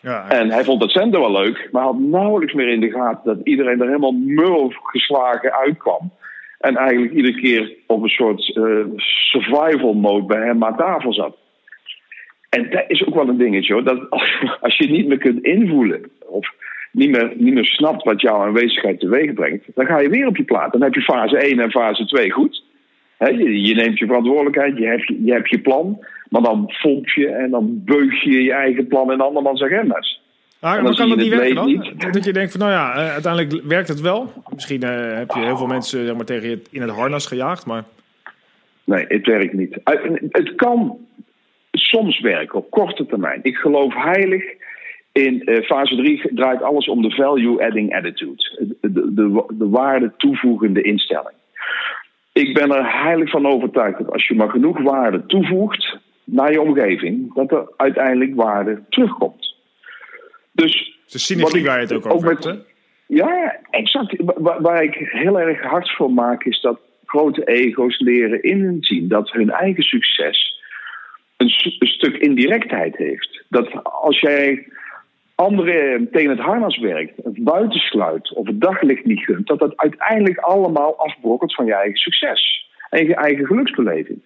Ja, 0.00 0.28
en 0.28 0.50
hij 0.50 0.64
vond 0.64 0.82
het 0.82 0.90
zenden 0.90 1.20
wel 1.20 1.32
leuk, 1.32 1.68
maar 1.72 1.82
had 1.82 1.98
nauwelijks 1.98 2.54
meer 2.54 2.68
in 2.68 2.80
de 2.80 2.90
gaten 2.90 3.36
dat 3.36 3.46
iedereen 3.46 3.80
er 3.80 3.86
helemaal 3.86 4.12
mul 4.24 4.72
geslagen 4.82 5.52
uitkwam. 5.52 6.12
En 6.62 6.76
eigenlijk 6.76 7.12
iedere 7.12 7.40
keer 7.40 7.72
op 7.86 8.02
een 8.02 8.08
soort 8.08 8.56
uh, 8.56 8.84
survival 8.96 9.92
mode 9.94 10.26
bij 10.26 10.46
hem 10.46 10.64
aan 10.64 10.76
tafel 10.76 11.12
zat. 11.12 11.36
En 12.48 12.70
dat 12.70 12.84
is 12.88 13.06
ook 13.06 13.14
wel 13.14 13.28
een 13.28 13.38
dingetje 13.38 13.72
hoor. 13.72 13.84
Dat 13.84 14.10
als, 14.60 14.76
je 14.76 14.90
niet 14.90 15.06
meer 15.06 15.18
kunt 15.18 15.44
invoelen. 15.44 16.10
Of 16.26 16.48
niet 16.92 17.10
meer, 17.10 17.32
niet 17.36 17.54
meer 17.54 17.64
snapt 17.64 18.04
wat 18.04 18.20
jouw 18.20 18.40
aanwezigheid 18.40 19.00
teweeg 19.00 19.32
brengt. 19.32 19.64
Dan 19.74 19.86
ga 19.86 20.00
je 20.00 20.08
weer 20.08 20.26
op 20.26 20.36
je 20.36 20.44
plaat. 20.44 20.72
Dan 20.72 20.82
heb 20.82 20.94
je 20.94 21.00
fase 21.00 21.36
1 21.36 21.60
en 21.60 21.70
fase 21.70 22.04
2 22.04 22.30
goed. 22.30 22.64
je, 23.18 23.74
neemt 23.74 23.98
je 23.98 24.06
verantwoordelijkheid. 24.06 24.78
Je 24.78 24.86
hebt 24.86 25.06
je, 25.06 25.24
je 25.24 25.32
hebt 25.32 25.50
je 25.50 25.60
plan. 25.60 26.04
Maar 26.28 26.42
dan 26.42 26.64
volg 26.66 27.14
je 27.14 27.28
en 27.28 27.50
dan 27.50 27.82
beug 27.84 28.22
je 28.22 28.42
je 28.42 28.52
eigen 28.52 28.86
plan 28.86 29.12
in 29.12 29.20
andermans 29.20 29.62
agenda's. 29.62 30.21
Maar, 30.62 30.82
maar 30.82 30.94
kan 30.94 31.08
dat 31.08 31.18
niet 31.18 31.34
werken 31.34 31.54
dan? 31.54 31.66
Niet. 31.66 32.12
Dat 32.12 32.24
je 32.24 32.32
denkt 32.32 32.50
van 32.50 32.60
nou 32.60 32.72
ja, 32.72 32.96
uh, 32.96 33.12
uiteindelijk 33.12 33.64
werkt 33.64 33.88
het 33.88 34.00
wel. 34.00 34.32
Misschien 34.54 34.84
uh, 34.84 35.16
heb 35.16 35.30
je 35.30 35.40
heel 35.40 35.56
veel 35.56 35.66
mensen 35.66 36.06
zeg 36.06 36.14
maar, 36.14 36.24
tegen 36.24 36.48
je 36.48 36.62
in 36.70 36.80
het 36.80 36.90
harnas 36.90 37.26
gejaagd, 37.26 37.66
maar... 37.66 37.84
Nee, 38.84 39.04
het 39.08 39.26
werkt 39.26 39.52
niet. 39.52 39.78
Het 40.30 40.54
kan 40.54 40.98
soms 41.72 42.20
werken 42.20 42.58
op 42.58 42.70
korte 42.70 43.06
termijn. 43.06 43.40
Ik 43.42 43.56
geloof 43.56 43.94
heilig 43.94 44.44
in 45.12 45.42
uh, 45.44 45.64
fase 45.64 45.96
3 45.96 46.34
draait 46.34 46.62
alles 46.62 46.88
om 46.88 47.02
de 47.02 47.10
value-adding 47.10 47.94
attitude. 47.94 48.76
De, 48.80 48.90
de, 48.90 49.14
de, 49.14 49.44
de 49.48 49.68
waarde 49.68 50.12
toevoegende 50.16 50.82
instelling. 50.82 51.36
Ik 52.32 52.54
ben 52.54 52.70
er 52.70 53.02
heilig 53.02 53.30
van 53.30 53.46
overtuigd 53.46 53.98
dat 53.98 54.12
als 54.12 54.26
je 54.26 54.34
maar 54.34 54.50
genoeg 54.50 54.82
waarde 54.82 55.26
toevoegt 55.26 55.98
naar 56.24 56.52
je 56.52 56.60
omgeving, 56.60 57.34
dat 57.34 57.52
er 57.52 57.72
uiteindelijk 57.76 58.34
waarde 58.34 58.82
terugkomt. 58.88 59.51
Dus. 60.52 61.00
De 61.06 61.18
synergie 61.18 61.64
waar 61.64 61.76
je 61.76 61.82
het 61.82 61.92
ook 61.92 62.12
over 62.12 62.28
hebt, 62.28 62.44
hè? 62.44 62.54
Ja, 63.06 63.58
exact. 63.70 64.14
Waar, 64.18 64.62
waar, 64.62 64.82
ik 64.82 64.94
heel 64.94 65.40
erg 65.40 65.60
hard 65.60 65.90
voor 65.90 66.12
maak, 66.12 66.44
is 66.44 66.60
dat 66.60 66.80
grote 67.04 67.44
ego's 67.44 67.98
leren 67.98 68.42
inzien 68.42 69.08
dat 69.08 69.30
hun 69.30 69.50
eigen 69.50 69.82
succes 69.82 70.60
een, 71.36 71.52
een 71.78 71.86
stuk 71.88 72.16
indirectheid 72.16 72.96
heeft. 72.96 73.44
Dat 73.48 73.84
als 73.84 74.20
jij 74.20 74.66
anderen 75.34 76.08
tegen 76.10 76.30
het 76.30 76.38
harnas 76.38 76.78
werkt, 76.78 77.16
het 77.24 77.44
buitensluit 77.44 78.32
of 78.32 78.46
het 78.46 78.60
daglicht 78.60 79.04
niet 79.04 79.24
gunt, 79.24 79.46
dat 79.46 79.58
dat 79.58 79.76
uiteindelijk 79.76 80.38
allemaal 80.38 80.98
afbrokkelt 80.98 81.54
van 81.54 81.66
je 81.66 81.74
eigen 81.74 81.98
succes 81.98 82.70
en 82.90 83.06
je 83.06 83.14
eigen 83.14 83.46
geluksbeleving. 83.46 84.18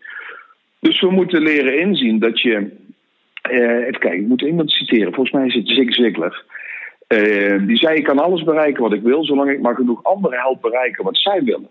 Dus 0.80 1.00
we 1.00 1.10
moeten 1.10 1.42
leren 1.42 1.78
inzien 1.78 2.18
dat 2.18 2.40
je. 2.40 2.84
Uh, 3.50 3.86
even 3.86 3.98
kijken, 3.98 4.20
ik 4.20 4.26
moet 4.26 4.42
iemand 4.42 4.70
citeren. 4.70 5.14
Volgens 5.14 5.34
mij 5.36 5.46
is 5.46 5.54
het 5.54 5.68
Zig 5.68 5.94
Ziglar. 5.94 6.44
Uh, 7.08 7.66
die 7.66 7.76
zei: 7.76 7.96
Ik 7.96 8.04
kan 8.04 8.18
alles 8.18 8.42
bereiken 8.42 8.82
wat 8.82 8.92
ik 8.92 9.02
wil, 9.02 9.24
zolang 9.24 9.50
ik 9.50 9.60
maar 9.60 9.74
genoeg 9.74 10.04
anderen 10.04 10.38
help 10.38 10.60
bereiken 10.62 11.04
wat 11.04 11.16
zij 11.16 11.42
willen. 11.42 11.68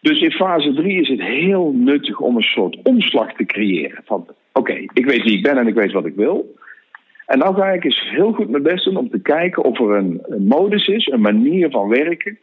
Dus 0.00 0.20
in 0.20 0.30
fase 0.30 0.74
3 0.74 1.00
is 1.00 1.08
het 1.08 1.20
heel 1.20 1.72
nuttig 1.74 2.20
om 2.20 2.36
een 2.36 2.42
soort 2.42 2.78
omslag 2.82 3.32
te 3.32 3.44
creëren. 3.44 4.02
Van 4.04 4.26
oké, 4.52 4.72
ik 4.72 5.04
weet 5.04 5.22
wie 5.22 5.36
ik 5.36 5.42
ben 5.42 5.58
en 5.58 5.66
ik 5.66 5.74
weet 5.74 5.92
wat 5.92 6.06
ik 6.06 6.14
wil. 6.14 6.54
En 7.26 7.38
dan 7.38 7.54
ga 7.54 7.70
ik 7.70 7.84
eens 7.84 8.10
heel 8.10 8.32
goed 8.32 8.48
mijn 8.48 8.62
best 8.62 8.84
doen 8.84 8.96
om 8.96 9.10
te 9.10 9.20
kijken 9.20 9.64
of 9.64 9.80
er 9.80 9.90
een, 9.90 10.22
een 10.22 10.46
modus 10.46 10.86
is, 10.86 11.06
een 11.06 11.20
manier 11.20 11.70
van 11.70 11.88
werken. 11.88 12.38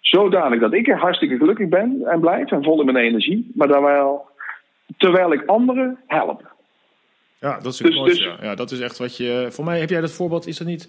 Zodanig 0.00 0.60
dat 0.60 0.74
ik 0.74 0.88
er 0.88 0.98
hartstikke 0.98 1.36
gelukkig 1.36 1.68
ben 1.68 2.02
en 2.04 2.20
blijf 2.20 2.50
en 2.50 2.62
vol 2.62 2.80
in 2.80 2.92
mijn 2.92 3.04
energie. 3.04 3.50
Maar 3.54 3.68
terwijl, 3.68 4.26
terwijl 4.96 5.32
ik 5.32 5.46
anderen 5.46 5.98
help. 6.06 6.50
Ja, 7.42 7.60
dat 7.60 7.72
is 7.72 7.78
dus, 7.78 7.94
mooi. 7.94 8.10
Dus, 8.10 8.22
ja. 8.22 8.36
ja. 8.42 8.54
dat 8.54 8.70
is 8.70 8.80
echt 8.80 8.98
wat 8.98 9.16
je. 9.16 9.46
Voor 9.50 9.64
mij 9.64 9.80
heb 9.80 9.90
jij 9.90 10.00
dat 10.00 10.12
voorbeeld, 10.12 10.46
is 10.46 10.58
dat 10.58 10.66
niet 10.66 10.88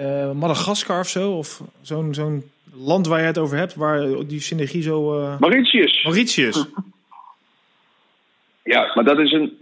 uh, 0.00 0.32
Madagaskar 0.32 1.00
of 1.00 1.08
zo? 1.08 1.32
Of 1.32 1.62
zo'n 1.80 2.14
zo'n 2.14 2.42
land 2.74 3.06
waar 3.06 3.20
je 3.20 3.26
het 3.26 3.38
over 3.38 3.56
hebt, 3.56 3.74
waar 3.74 4.26
die 4.26 4.40
synergie 4.40 4.82
zo. 4.82 5.20
Uh... 5.20 5.38
Mauritius. 5.38 6.02
Mauritius. 6.02 6.66
ja, 8.74 8.92
maar 8.94 9.04
dat 9.04 9.18
is 9.18 9.32
een 9.32 9.58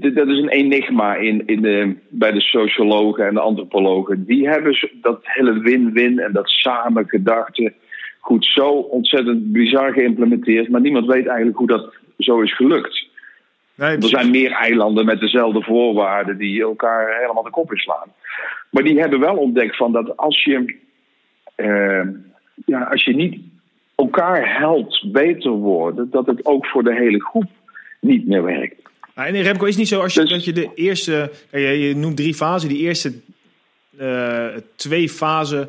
dat 0.00 0.28
is 0.28 0.38
een 0.38 0.48
enigma 0.48 1.14
in, 1.14 1.46
in 1.46 1.62
de, 1.62 1.96
bij 2.08 2.32
de 2.32 2.40
sociologen 2.40 3.26
en 3.26 3.34
de 3.34 3.40
antropologen. 3.40 4.24
Die 4.24 4.48
hebben 4.48 4.90
dat 5.00 5.20
hele 5.22 5.60
win-win 5.60 6.18
en 6.18 6.32
dat 6.32 6.48
samengedachte 6.48 7.72
goed 8.20 8.44
zo 8.46 8.68
ontzettend 8.68 9.52
bizar 9.52 9.92
geïmplementeerd. 9.92 10.68
Maar 10.68 10.80
niemand 10.80 11.06
weet 11.06 11.26
eigenlijk 11.26 11.58
hoe 11.58 11.66
dat 11.66 11.94
zo 12.18 12.40
is 12.40 12.56
gelukt. 12.56 13.10
Nee, 13.74 13.96
er 13.96 14.08
zijn 14.08 14.30
meer 14.30 14.50
eilanden 14.50 15.04
met 15.04 15.20
dezelfde 15.20 15.62
voorwaarden 15.62 16.38
die 16.38 16.62
elkaar 16.62 17.18
helemaal 17.20 17.42
de 17.42 17.50
kop 17.50 17.72
inslaan. 17.72 18.12
Maar 18.70 18.82
die 18.82 19.00
hebben 19.00 19.20
wel 19.20 19.36
ontdekt 19.36 19.76
van 19.76 19.92
dat 19.92 20.16
als 20.16 20.44
je, 20.44 20.76
uh, 21.56 22.02
ja, 22.66 22.82
als 22.82 23.04
je 23.04 23.14
niet 23.14 23.40
elkaar 23.94 24.58
helpt 24.58 25.12
beter 25.12 25.50
worden, 25.50 26.10
dat 26.10 26.26
het 26.26 26.46
ook 26.46 26.66
voor 26.66 26.84
de 26.84 26.94
hele 26.94 27.20
groep 27.20 27.50
niet 28.00 28.26
meer 28.26 28.42
werkt. 28.42 28.82
Ah, 29.14 29.26
en 29.26 29.42
Remco, 29.42 29.64
is 29.64 29.68
het 29.68 29.78
niet 29.78 29.88
zo 29.88 30.00
als 30.00 30.14
je, 30.14 30.20
dus- 30.20 30.30
dat 30.30 30.44
je 30.44 30.52
de 30.52 30.70
eerste, 30.74 31.30
je, 31.50 31.58
je 31.58 31.96
noemt 31.96 32.16
drie 32.16 32.34
fasen, 32.34 32.68
die 32.68 32.78
eerste 32.78 33.12
uh, 34.00 34.46
twee 34.76 35.08
fasen, 35.08 35.68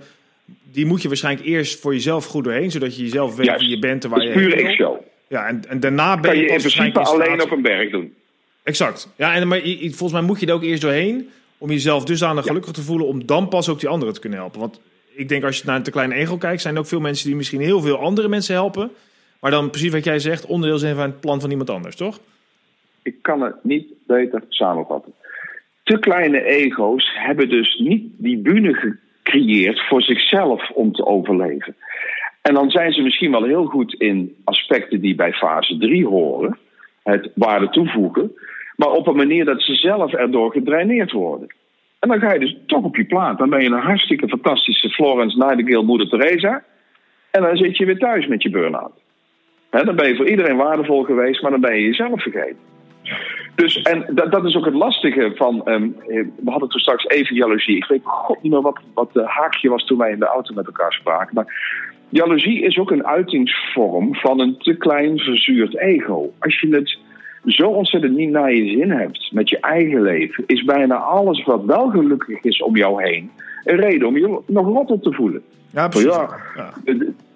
die 0.72 0.86
moet 0.86 1.02
je 1.02 1.08
waarschijnlijk 1.08 1.48
eerst 1.48 1.80
voor 1.80 1.94
jezelf 1.94 2.26
goed 2.26 2.44
doorheen, 2.44 2.72
zodat 2.72 2.96
je 2.96 3.04
jezelf 3.04 3.36
weet 3.36 3.60
wie 3.60 3.70
je 3.70 3.80
bent 3.80 4.04
en 4.04 4.10
waar 4.10 4.24
je 4.24 4.32
pure 4.32 4.62
ik-show. 4.62 5.03
Ja, 5.34 5.48
en, 5.48 5.62
en 5.68 5.80
daarna 5.80 6.20
ben 6.20 6.36
je, 6.36 6.42
je 6.42 6.48
in 6.48 6.58
principe 6.58 7.00
alleen 7.00 7.42
op 7.42 7.52
een 7.52 7.62
berg 7.62 7.92
doen. 7.92 8.14
Exact. 8.64 9.14
Ja, 9.18 9.34
en 9.34 9.48
maar 9.48 9.60
volgens 9.82 10.12
mij 10.12 10.22
moet 10.22 10.40
je 10.40 10.46
er 10.46 10.54
ook 10.54 10.64
eerst 10.64 10.82
doorheen 10.82 11.30
om 11.58 11.70
jezelf 11.70 12.06
dusdanig 12.06 12.46
gelukkig 12.46 12.72
te 12.72 12.82
voelen, 12.82 13.08
om 13.08 13.26
dan 13.26 13.48
pas 13.48 13.70
ook 13.70 13.80
die 13.80 13.90
anderen 13.90 14.14
te 14.14 14.20
kunnen 14.20 14.40
helpen. 14.40 14.60
Want 14.60 14.82
ik 15.16 15.30
denk 15.30 15.44
als 15.44 15.58
je 15.58 15.64
naar 15.66 15.76
een 15.76 15.84
te 15.84 15.92
kleine 15.92 16.14
ego 16.14 16.38
kijkt, 16.38 16.62
zijn 16.62 16.74
er 16.74 16.80
ook 16.80 16.88
veel 16.88 17.00
mensen 17.00 17.28
die 17.28 17.36
misschien 17.36 17.62
heel 17.62 17.82
veel 17.82 17.98
andere 17.98 18.28
mensen 18.28 18.54
helpen, 18.54 18.92
maar 19.40 19.52
dan 19.52 19.70
precies 19.70 19.92
wat 19.92 20.04
jij 20.04 20.20
zegt, 20.20 20.46
onderdeel 20.46 20.78
zijn 20.78 20.96
van 20.96 21.06
het 21.06 21.20
plan 21.20 21.42
van 21.42 21.52
iemand 21.52 21.70
anders, 21.70 21.96
toch? 21.96 22.20
Ik 23.04 23.16
kan 23.22 23.42
het 23.42 23.56
niet 23.64 23.88
beter 24.08 24.44
samenvatten. 24.50 25.14
Te 25.84 26.00
kleine 26.00 26.44
ego's 26.44 27.12
hebben 27.14 27.50
dus 27.50 27.80
niet 27.80 28.04
die 28.18 28.38
bühne 28.38 28.74
gecreëerd 28.74 29.88
voor 29.88 30.02
zichzelf 30.02 30.70
om 30.70 30.94
te 30.94 31.06
overleven. 31.06 31.76
En 32.44 32.54
dan 32.54 32.70
zijn 32.70 32.92
ze 32.92 33.02
misschien 33.02 33.32
wel 33.32 33.44
heel 33.44 33.66
goed 33.66 33.94
in 33.94 34.36
aspecten 34.44 35.02
die 35.02 35.16
bij 35.16 35.34
fase 35.34 35.78
3 35.78 36.08
horen, 36.08 36.58
het 37.04 37.32
waarde 37.36 37.70
toevoegen, 37.70 38.32
maar 38.76 38.92
op 38.92 39.08
een 39.08 39.16
manier 39.16 39.46
dat 39.46 39.62
ze 39.62 39.76
zelf 39.76 40.14
erdoor 40.14 40.52
gedraineerd 40.52 41.12
worden. 41.12 41.48
En 42.00 42.10
dan 42.10 42.20
ga 42.20 42.34
je 42.34 42.40
dus 42.40 42.58
toch 42.66 42.84
op 42.84 42.96
je 42.96 43.06
plaat. 43.06 43.38
Dan 43.38 43.50
ben 43.50 43.62
je 43.62 43.68
een 43.68 43.80
hartstikke 43.80 44.28
fantastische 44.28 44.90
Florence 44.90 45.38
Nightingale, 45.38 45.84
Moeder 45.84 46.10
Teresa. 46.10 46.64
En 47.32 47.42
dan 47.42 47.58
zit 47.58 47.78
je 47.78 47.86
weer 47.86 47.98
thuis 47.98 48.28
met 48.28 48.44
je 48.44 48.50
burn-out. 48.50 49.02
dan 49.70 49.96
ben 49.96 50.08
je 50.08 50.16
voor 50.16 50.30
iedereen 50.30 50.58
waardevol 50.58 51.04
geweest, 51.04 51.42
maar 51.42 51.52
dan 51.52 51.62
ben 51.62 51.76
je 51.76 51.86
jezelf 51.86 52.22
vergeten. 52.22 52.72
Dus, 53.56 53.82
en 53.82 54.06
dat, 54.30 54.46
is 54.46 54.56
ook 54.56 54.66
het 54.66 54.74
lastige 54.74 55.32
van. 55.36 55.62
Um, 55.66 55.96
we 56.44 56.52
hadden 56.52 56.70
toen 56.70 56.80
straks 56.80 57.08
even 57.08 57.36
jaloezie. 57.36 57.76
Ik 57.76 57.86
weet 57.86 58.02
god 58.04 58.42
niet 58.42 58.52
meer 58.52 58.62
wat, 58.62 58.80
wat 58.94 59.14
de 59.14 59.24
haakje 59.26 59.70
was 59.70 59.86
toen 59.86 59.98
wij 59.98 60.12
in 60.12 60.20
de 60.20 60.26
auto 60.26 60.54
met 60.54 60.66
elkaar 60.66 60.94
spraken. 60.94 61.36
Maar 61.36 61.54
jaloezie 62.14 62.62
is 62.62 62.78
ook 62.78 62.92
een 62.92 63.06
uitingsvorm 63.06 64.16
van 64.16 64.40
een 64.40 64.58
te 64.58 64.74
klein 64.74 65.20
verzuurd 65.20 65.78
ego. 65.78 66.32
Als 66.40 66.60
je 66.60 66.76
het 66.76 66.98
zo 67.46 67.68
ontzettend 67.68 68.16
niet 68.16 68.30
naar 68.30 68.54
je 68.54 68.78
zin 68.78 68.92
hebt 68.92 69.30
met 69.32 69.50
je 69.50 69.60
eigen 69.60 70.02
leven, 70.02 70.44
is 70.48 70.64
bijna 70.64 70.96
alles 70.96 71.44
wat 71.44 71.66
wel 71.66 71.90
gelukkig 71.90 72.44
is 72.44 72.62
om 72.62 72.78
jou 72.78 73.04
heen 73.04 73.32
een 73.64 73.80
reden 73.80 74.08
om 74.08 74.18
je 74.18 74.40
nog 74.48 74.66
rot 74.66 74.90
op 74.90 75.04
te 75.04 75.14
voelen. 75.14 75.42
Ja, 75.74 75.88
precies. 75.88 76.16
Ja, 76.16 76.30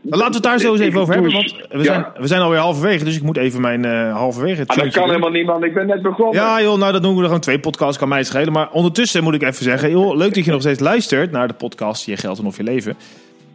laten 0.02 0.28
we 0.28 0.34
het 0.34 0.44
daar 0.44 0.60
zo 0.60 0.72
eens 0.72 0.82
even 0.82 1.00
over 1.00 1.14
hebben. 1.14 1.32
Want 1.32 1.68
we, 1.70 1.84
zijn, 1.84 2.06
we 2.20 2.28
zijn 2.28 2.42
alweer 2.42 2.60
halverwege, 2.60 3.04
dus 3.04 3.16
ik 3.16 3.24
moet 3.24 3.38
even 3.38 3.62
mijn 3.62 3.86
uh, 3.86 4.16
halverwege. 4.16 4.64
Ah, 4.66 4.78
dat 4.78 4.94
kan 4.94 5.08
helemaal 5.08 5.30
niet, 5.30 5.46
man. 5.46 5.64
Ik 5.64 5.74
ben 5.74 5.88
net 5.88 6.02
begonnen. 6.02 6.36
Ja, 6.36 6.62
joh, 6.62 6.78
nou 6.78 6.92
dat 6.92 7.04
doen 7.04 7.16
we 7.16 7.24
gewoon 7.24 7.40
twee 7.40 7.60
podcasts, 7.60 7.98
kan 7.98 8.10
mij 8.10 8.24
schelen. 8.24 8.54
Maar 8.54 8.72
ondertussen 8.72 9.24
moet 9.24 9.34
ik 9.34 9.42
even 9.42 9.64
zeggen, 9.64 9.90
joh, 9.90 10.16
leuk 10.16 10.34
dat 10.34 10.46
je 10.46 10.52
nog 10.52 10.62
steeds 10.62 10.80
luistert 10.80 11.32
naar 11.32 11.48
de 11.48 11.54
podcast 11.54 12.06
Je 12.06 12.18
Geld 12.18 12.40
en 12.40 12.46
Of 12.46 12.58
Je 12.58 12.64
Leven. 12.64 12.98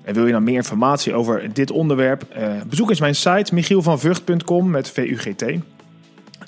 En 0.05 0.15
wil 0.15 0.27
je 0.27 0.33
nou 0.33 0.45
meer 0.45 0.55
informatie 0.55 1.15
over 1.15 1.53
dit 1.53 1.71
onderwerp? 1.71 2.25
Uh, 2.39 2.53
bezoek 2.67 2.91
eens 2.91 3.01
mijn 3.01 3.15
site 3.15 3.55
michielvanvugt.com 3.55 4.71
met 4.71 4.91
VUGT. 4.91 5.45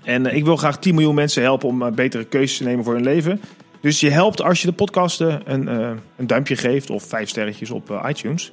En 0.02 0.25
uh, 0.26 0.34
ik 0.34 0.44
wil 0.44 0.56
graag 0.56 0.78
10 0.78 0.94
miljoen 0.94 1.14
mensen 1.14 1.42
helpen 1.42 1.68
om 1.68 1.94
betere 1.94 2.25
keuzes 2.25 2.56
te 2.56 2.64
nemen 2.64 2.84
voor 2.84 2.94
hun 2.94 3.04
leven. 3.04 3.40
Dus 3.80 4.00
je 4.00 4.11
helpt 4.11 4.42
als 4.42 4.61
je 4.61 4.66
de 4.66 4.73
podcast 4.73 5.20
een, 5.20 5.66
een 6.16 6.26
duimpje 6.26 6.56
geeft 6.56 6.90
of 6.90 7.04
vijf 7.04 7.28
sterretjes 7.28 7.70
op 7.70 8.02
iTunes. 8.06 8.52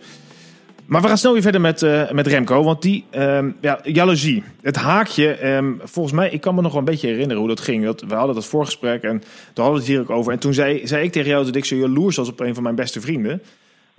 Maar 0.85 1.01
we 1.01 1.07
gaan 1.07 1.17
snel 1.17 1.33
weer 1.33 1.41
verder 1.41 1.61
met, 1.61 1.81
met 2.11 2.27
Remco. 2.27 2.63
Want 2.63 2.81
die 2.81 3.05
um, 3.11 3.55
ja, 3.61 3.79
jaloezie, 3.83 4.43
het 4.61 4.75
haakje. 4.75 5.53
Um, 5.55 5.79
volgens 5.83 6.15
mij, 6.15 6.29
ik 6.29 6.41
kan 6.41 6.55
me 6.55 6.61
nog 6.61 6.71
wel 6.71 6.79
een 6.79 6.85
beetje 6.85 7.07
herinneren 7.07 7.37
hoe 7.37 7.47
dat 7.47 7.59
ging. 7.59 7.83
Dat, 7.83 8.01
we 8.07 8.15
hadden 8.15 8.35
dat 8.35 8.45
voorgesprek 8.45 9.03
en 9.03 9.19
toen 9.53 9.63
hadden 9.65 9.73
we 9.73 9.79
het 9.79 9.87
hier 9.87 9.99
ook 9.99 10.09
over. 10.09 10.31
En 10.31 10.39
toen 10.39 10.53
zei, 10.53 10.87
zei 10.87 11.03
ik 11.03 11.11
tegen 11.11 11.29
jou 11.29 11.45
dat 11.45 11.55
ik 11.55 11.65
zo 11.65 11.75
jaloers 11.75 12.15
was 12.15 12.29
op 12.29 12.39
een 12.39 12.53
van 12.53 12.63
mijn 12.63 12.75
beste 12.75 13.01
vrienden. 13.01 13.41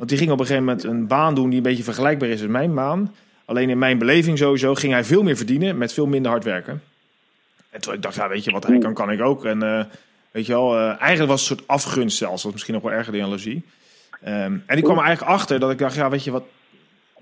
Want 0.02 0.14
die 0.14 0.22
ging 0.22 0.32
op 0.32 0.40
een 0.40 0.46
gegeven 0.46 0.66
moment 0.66 0.84
een 0.84 1.06
baan 1.06 1.34
doen 1.34 1.48
die 1.48 1.56
een 1.56 1.62
beetje 1.62 1.82
vergelijkbaar 1.82 2.28
is 2.28 2.40
met 2.40 2.50
mijn 2.50 2.74
baan. 2.74 3.14
Alleen 3.44 3.70
in 3.70 3.78
mijn 3.78 3.98
beleving 3.98 4.38
sowieso 4.38 4.74
ging 4.74 4.92
hij 4.92 5.04
veel 5.04 5.22
meer 5.22 5.36
verdienen 5.36 5.78
met 5.78 5.92
veel 5.92 6.06
minder 6.06 6.30
hard 6.30 6.44
werken. 6.44 6.82
En 7.70 7.80
toen 7.80 7.94
ik 7.94 8.02
dacht, 8.02 8.14
ja, 8.14 8.28
weet 8.28 8.44
je 8.44 8.50
wat 8.50 8.66
hij 8.66 8.78
kan, 8.78 8.94
kan 8.94 9.10
ik 9.10 9.20
ook. 9.20 9.44
En 9.44 9.64
uh, 9.64 9.84
weet 10.30 10.46
je 10.46 10.52
wel, 10.52 10.78
uh, 10.78 11.00
eigenlijk 11.00 11.30
was 11.30 11.40
het 11.40 11.50
een 11.50 11.56
soort 11.56 11.68
afgunst 11.68 12.16
zelfs. 12.16 12.42
Dat 12.42 12.52
misschien 12.52 12.74
nog 12.74 12.82
wel 12.82 12.92
erger 12.92 13.12
dan 13.12 13.20
jaloezie. 13.20 13.64
Um, 14.24 14.62
en 14.66 14.76
ik 14.76 14.84
kwam 14.84 14.98
er 14.98 15.04
eigenlijk 15.04 15.32
achter 15.32 15.60
dat 15.60 15.70
ik 15.70 15.78
dacht, 15.78 15.94
ja, 15.94 16.10
weet 16.10 16.24
je 16.24 16.30
wat 16.30 16.44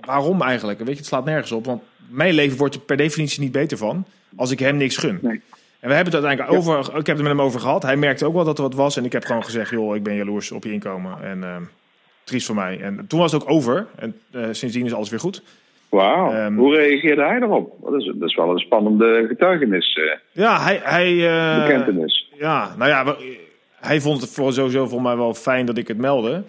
waarom 0.01 0.43
eigenlijk? 0.43 0.79
Weet 0.79 0.89
je, 0.89 0.97
het 0.97 1.07
slaat 1.07 1.25
nergens 1.25 1.53
op. 1.53 1.65
Want 1.65 1.83
mijn 2.09 2.35
leven 2.35 2.59
wordt 2.59 2.75
er 2.75 2.81
per 2.81 2.97
definitie 2.97 3.41
niet 3.41 3.53
beter 3.53 3.79
van 3.79 4.07
als 4.37 4.51
ik 4.51 4.59
hem 4.59 4.77
niks 4.77 4.97
gun. 4.97 5.19
Nee. 5.23 5.43
En 5.81 5.89
we 5.89 5.95
hebben 5.95 6.15
het 6.15 6.25
uiteindelijk 6.25 6.67
over. 6.67 6.79
Ik 6.99 7.07
heb 7.07 7.17
het 7.17 7.27
met 7.27 7.37
hem 7.37 7.41
over 7.41 7.61
gehad. 7.61 7.83
Hij 7.83 7.97
merkte 7.97 8.27
ook 8.27 8.35
wel 8.35 8.45
dat 8.45 8.59
er 8.59 8.65
wat 8.65 8.75
was. 8.75 8.97
En 8.97 9.05
ik 9.05 9.13
heb 9.13 9.25
gewoon 9.25 9.45
gezegd: 9.45 9.71
joh, 9.71 9.97
ik 9.97 10.03
ben 10.03 10.15
jaloers 10.15 10.51
op 10.51 10.65
je 10.65 10.73
inkomen. 10.73 11.23
En 11.23 11.39
uh, 11.39 11.57
triest 12.31 12.47
voor 12.47 12.55
mij. 12.55 12.81
En 12.81 13.05
toen 13.09 13.19
was 13.19 13.33
het 13.33 13.43
ook 13.43 13.51
over. 13.51 13.87
En 13.97 14.15
uh, 14.35 14.47
sindsdien 14.51 14.87
is 14.87 14.95
alles 14.95 15.11
weer 15.11 15.21
goed. 15.21 15.43
Wauw. 15.89 16.35
Um, 16.35 16.57
Hoe 16.57 16.75
reageerde 16.75 17.23
hij 17.23 17.41
erop? 17.41 17.77
Dat 17.83 17.95
is, 17.95 18.13
dat 18.19 18.29
is 18.29 18.35
wel 18.35 18.51
een 18.51 18.59
spannende 18.59 19.25
getuigenis. 19.29 19.97
Uh, 19.97 20.13
ja, 20.33 20.61
hij. 20.61 20.81
hij 20.83 21.15
bekentenis. 21.67 22.31
Ja, 22.39 22.75
nou 22.79 22.91
ja, 22.91 23.17
hij 23.81 24.01
vond 24.01 24.21
het 24.21 24.31
voor 24.31 24.53
sowieso 24.53 24.87
voor 24.87 25.03
mij 25.03 25.17
wel 25.17 25.35
fijn 25.35 25.67
dat 25.67 25.79
ik 25.79 25.89
het 25.89 25.97
meldde. 25.97 26.43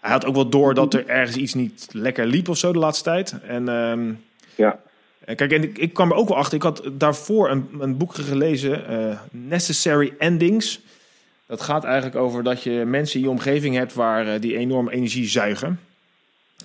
Hij 0.00 0.10
had 0.10 0.26
ook 0.26 0.34
wel 0.34 0.48
door 0.48 0.74
dat 0.74 0.94
er 0.94 1.06
ergens 1.06 1.36
iets 1.36 1.54
niet 1.54 1.88
lekker 1.92 2.26
liep 2.26 2.48
of 2.48 2.56
zo 2.56 2.72
de 2.72 2.78
laatste 2.78 3.04
tijd. 3.04 3.40
En 3.46 3.68
um, 3.68 4.24
ja. 4.54 4.78
Kijk, 5.34 5.52
en 5.52 5.62
ik, 5.62 5.78
ik 5.78 5.92
kwam 5.92 6.10
er 6.10 6.16
ook 6.16 6.28
wel 6.28 6.36
achter. 6.36 6.54
Ik 6.54 6.62
had 6.62 6.90
daarvoor 6.92 7.50
een, 7.50 7.68
een 7.80 7.96
boek 7.96 8.14
gelezen, 8.14 8.82
uh, 8.90 9.18
Necessary 9.30 10.14
Endings. 10.18 10.80
Dat 11.48 11.60
gaat 11.60 11.84
eigenlijk 11.84 12.16
over 12.16 12.42
dat 12.42 12.62
je 12.62 12.84
mensen 12.86 13.18
in 13.18 13.24
je 13.24 13.30
omgeving 13.30 13.74
hebt 13.74 13.94
waar 13.94 14.26
uh, 14.26 14.40
die 14.40 14.56
enorm 14.56 14.88
energie 14.88 15.28
zuigen. 15.28 15.80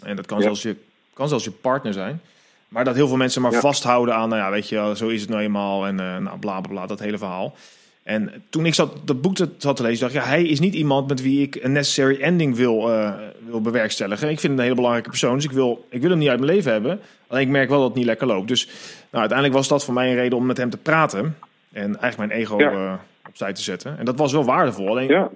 En 0.02 0.16
dat 0.16 0.26
kan, 0.26 0.38
ja. 0.38 0.44
zelfs 0.44 0.62
je, 0.62 0.76
kan 1.14 1.28
zelfs 1.28 1.44
je 1.44 1.52
partner 1.52 1.94
zijn. 1.94 2.22
Maar 2.68 2.84
dat 2.84 2.96
heel 2.96 3.08
veel 3.08 3.18
mensen 3.18 3.42
maar 3.42 3.52
ja. 3.52 3.60
vasthouden 3.60 4.16
aan, 4.16 4.30
nou 4.30 4.42
ja, 4.42 4.50
weet 4.52 4.70
je, 4.70 4.94
zo 4.96 5.08
is 5.08 5.22
het 5.22 5.30
nou 5.30 5.42
eenmaal. 5.42 5.88
En 5.88 5.94
uh, 5.94 6.18
nou, 6.18 6.40
bla 6.40 6.62
bla 6.62 6.72
bla, 6.72 6.86
dat 6.86 7.00
hele 7.00 7.18
verhaal. 7.18 7.56
En 8.04 8.44
toen 8.50 8.66
ik 8.66 8.74
zat, 8.74 9.08
dat 9.08 9.22
boek 9.22 9.38
zat 9.58 9.76
te 9.76 9.84
lezen, 9.84 10.00
dacht 10.00 10.14
ik, 10.14 10.22
ja, 10.22 10.28
hij 10.28 10.44
is 10.44 10.60
niet 10.60 10.74
iemand 10.74 11.08
met 11.08 11.22
wie 11.22 11.42
ik 11.42 11.56
een 11.56 11.72
necessary 11.72 12.22
ending 12.22 12.56
wil, 12.56 12.90
uh, 12.90 13.14
wil 13.48 13.62
bewerkstelligen. 13.62 14.30
Ik 14.30 14.40
vind 14.40 14.42
hem 14.42 14.52
een 14.52 14.64
hele 14.64 14.76
belangrijke 14.76 15.10
persoon, 15.10 15.36
dus 15.36 15.44
ik 15.44 15.52
wil, 15.52 15.86
ik 15.90 16.02
wil 16.02 16.10
hem 16.10 16.20
niet 16.20 16.30
uit 16.30 16.40
mijn 16.40 16.52
leven 16.52 16.72
hebben. 16.72 17.00
Alleen 17.28 17.44
ik 17.44 17.50
merk 17.50 17.70
wel 17.70 17.80
dat 17.80 17.88
het 17.88 17.98
niet 17.98 18.06
lekker 18.06 18.28
loopt. 18.28 18.48
Dus 18.48 18.66
nou, 19.10 19.20
uiteindelijk 19.20 19.58
was 19.58 19.68
dat 19.68 19.86
voor 19.86 19.94
mij 19.94 20.10
een 20.10 20.16
reden 20.16 20.38
om 20.38 20.46
met 20.46 20.58
hem 20.58 20.70
te 20.70 20.78
praten. 20.78 21.38
En 21.72 22.00
eigenlijk 22.00 22.18
mijn 22.18 22.42
ego 22.42 22.60
ja. 22.60 22.72
uh, 22.72 22.94
opzij 23.34 23.54
te 23.54 23.62
zetten. 23.62 23.98
En 23.98 24.06
dat 24.06 24.18
was 24.18 24.32
wel 24.32 24.46
waardevol. 24.46 24.88
Alleen, 24.88 25.08
ja. 25.08 25.30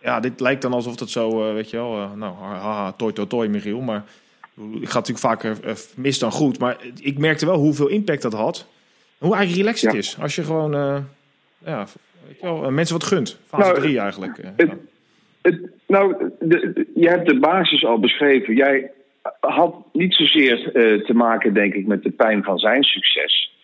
ja, 0.00 0.20
dit 0.20 0.40
lijkt 0.40 0.62
dan 0.62 0.72
alsof 0.72 1.00
het 1.00 1.10
zo, 1.10 1.48
uh, 1.48 1.54
weet 1.54 1.70
je 1.70 1.76
wel, 1.76 2.08
nou, 2.16 2.34
haha, 2.34 2.92
toi, 2.92 3.12
toi, 3.12 3.28
toi, 3.28 3.48
Michiel. 3.48 3.80
Maar 3.80 4.04
ik 4.80 4.88
ga 4.88 4.98
natuurlijk 4.98 5.18
vaker 5.18 5.56
mis 5.96 6.18
dan 6.18 6.30
goed. 6.30 6.58
Maar 6.58 6.76
ik 7.00 7.18
merkte 7.18 7.46
wel 7.46 7.58
hoeveel 7.58 7.88
impact 7.88 8.22
dat 8.22 8.32
had. 8.32 8.66
Hoe 9.18 9.34
eigenlijk 9.34 9.66
relaxed 9.66 9.92
het 9.92 10.04
is. 10.04 10.16
Als 10.20 10.34
je 10.34 10.44
gewoon 10.44 11.04
ja, 11.64 11.86
weet 12.26 12.40
je 12.40 12.46
wel, 12.46 12.70
mensen 12.70 12.98
wat 12.98 13.06
gunt. 13.06 13.40
Fase 13.46 13.72
3 13.72 13.86
nou, 13.86 14.02
eigenlijk. 14.02 14.36
Het, 14.56 14.68
ja. 14.68 14.76
het, 15.42 15.60
nou, 15.86 16.30
de, 16.40 16.86
je 16.94 17.08
hebt 17.08 17.26
de 17.26 17.38
basis 17.38 17.84
al 17.84 18.00
beschreven. 18.00 18.54
Jij 18.54 18.90
had 19.40 19.74
niet 19.92 20.14
zozeer 20.14 20.76
uh, 20.76 21.04
te 21.04 21.14
maken, 21.14 21.54
denk 21.54 21.74
ik, 21.74 21.86
met 21.86 22.02
de 22.02 22.10
pijn 22.10 22.42
van 22.42 22.58
zijn 22.58 22.82
succes. 22.82 23.55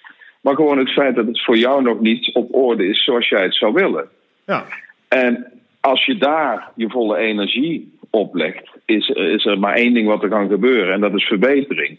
Maar 0.42 0.54
gewoon 0.54 0.78
het 0.78 0.92
feit 0.92 1.14
dat 1.14 1.26
het 1.26 1.42
voor 1.42 1.56
jou 1.56 1.82
nog 1.82 2.00
niet 2.00 2.34
op 2.34 2.54
orde 2.54 2.86
is 2.86 3.04
zoals 3.04 3.28
jij 3.28 3.42
het 3.42 3.54
zou 3.54 3.72
willen. 3.72 4.08
Ja. 4.46 4.64
En 5.08 5.52
als 5.80 6.04
je 6.04 6.16
daar 6.16 6.70
je 6.74 6.88
volle 6.88 7.16
energie 7.16 7.98
oplegt, 8.10 8.70
is, 8.84 9.08
is 9.08 9.44
er 9.44 9.58
maar 9.58 9.74
één 9.74 9.94
ding 9.94 10.06
wat 10.08 10.22
er 10.22 10.28
kan 10.28 10.48
gebeuren. 10.48 10.94
En 10.94 11.00
dat 11.00 11.14
is 11.14 11.24
verbetering. 11.24 11.98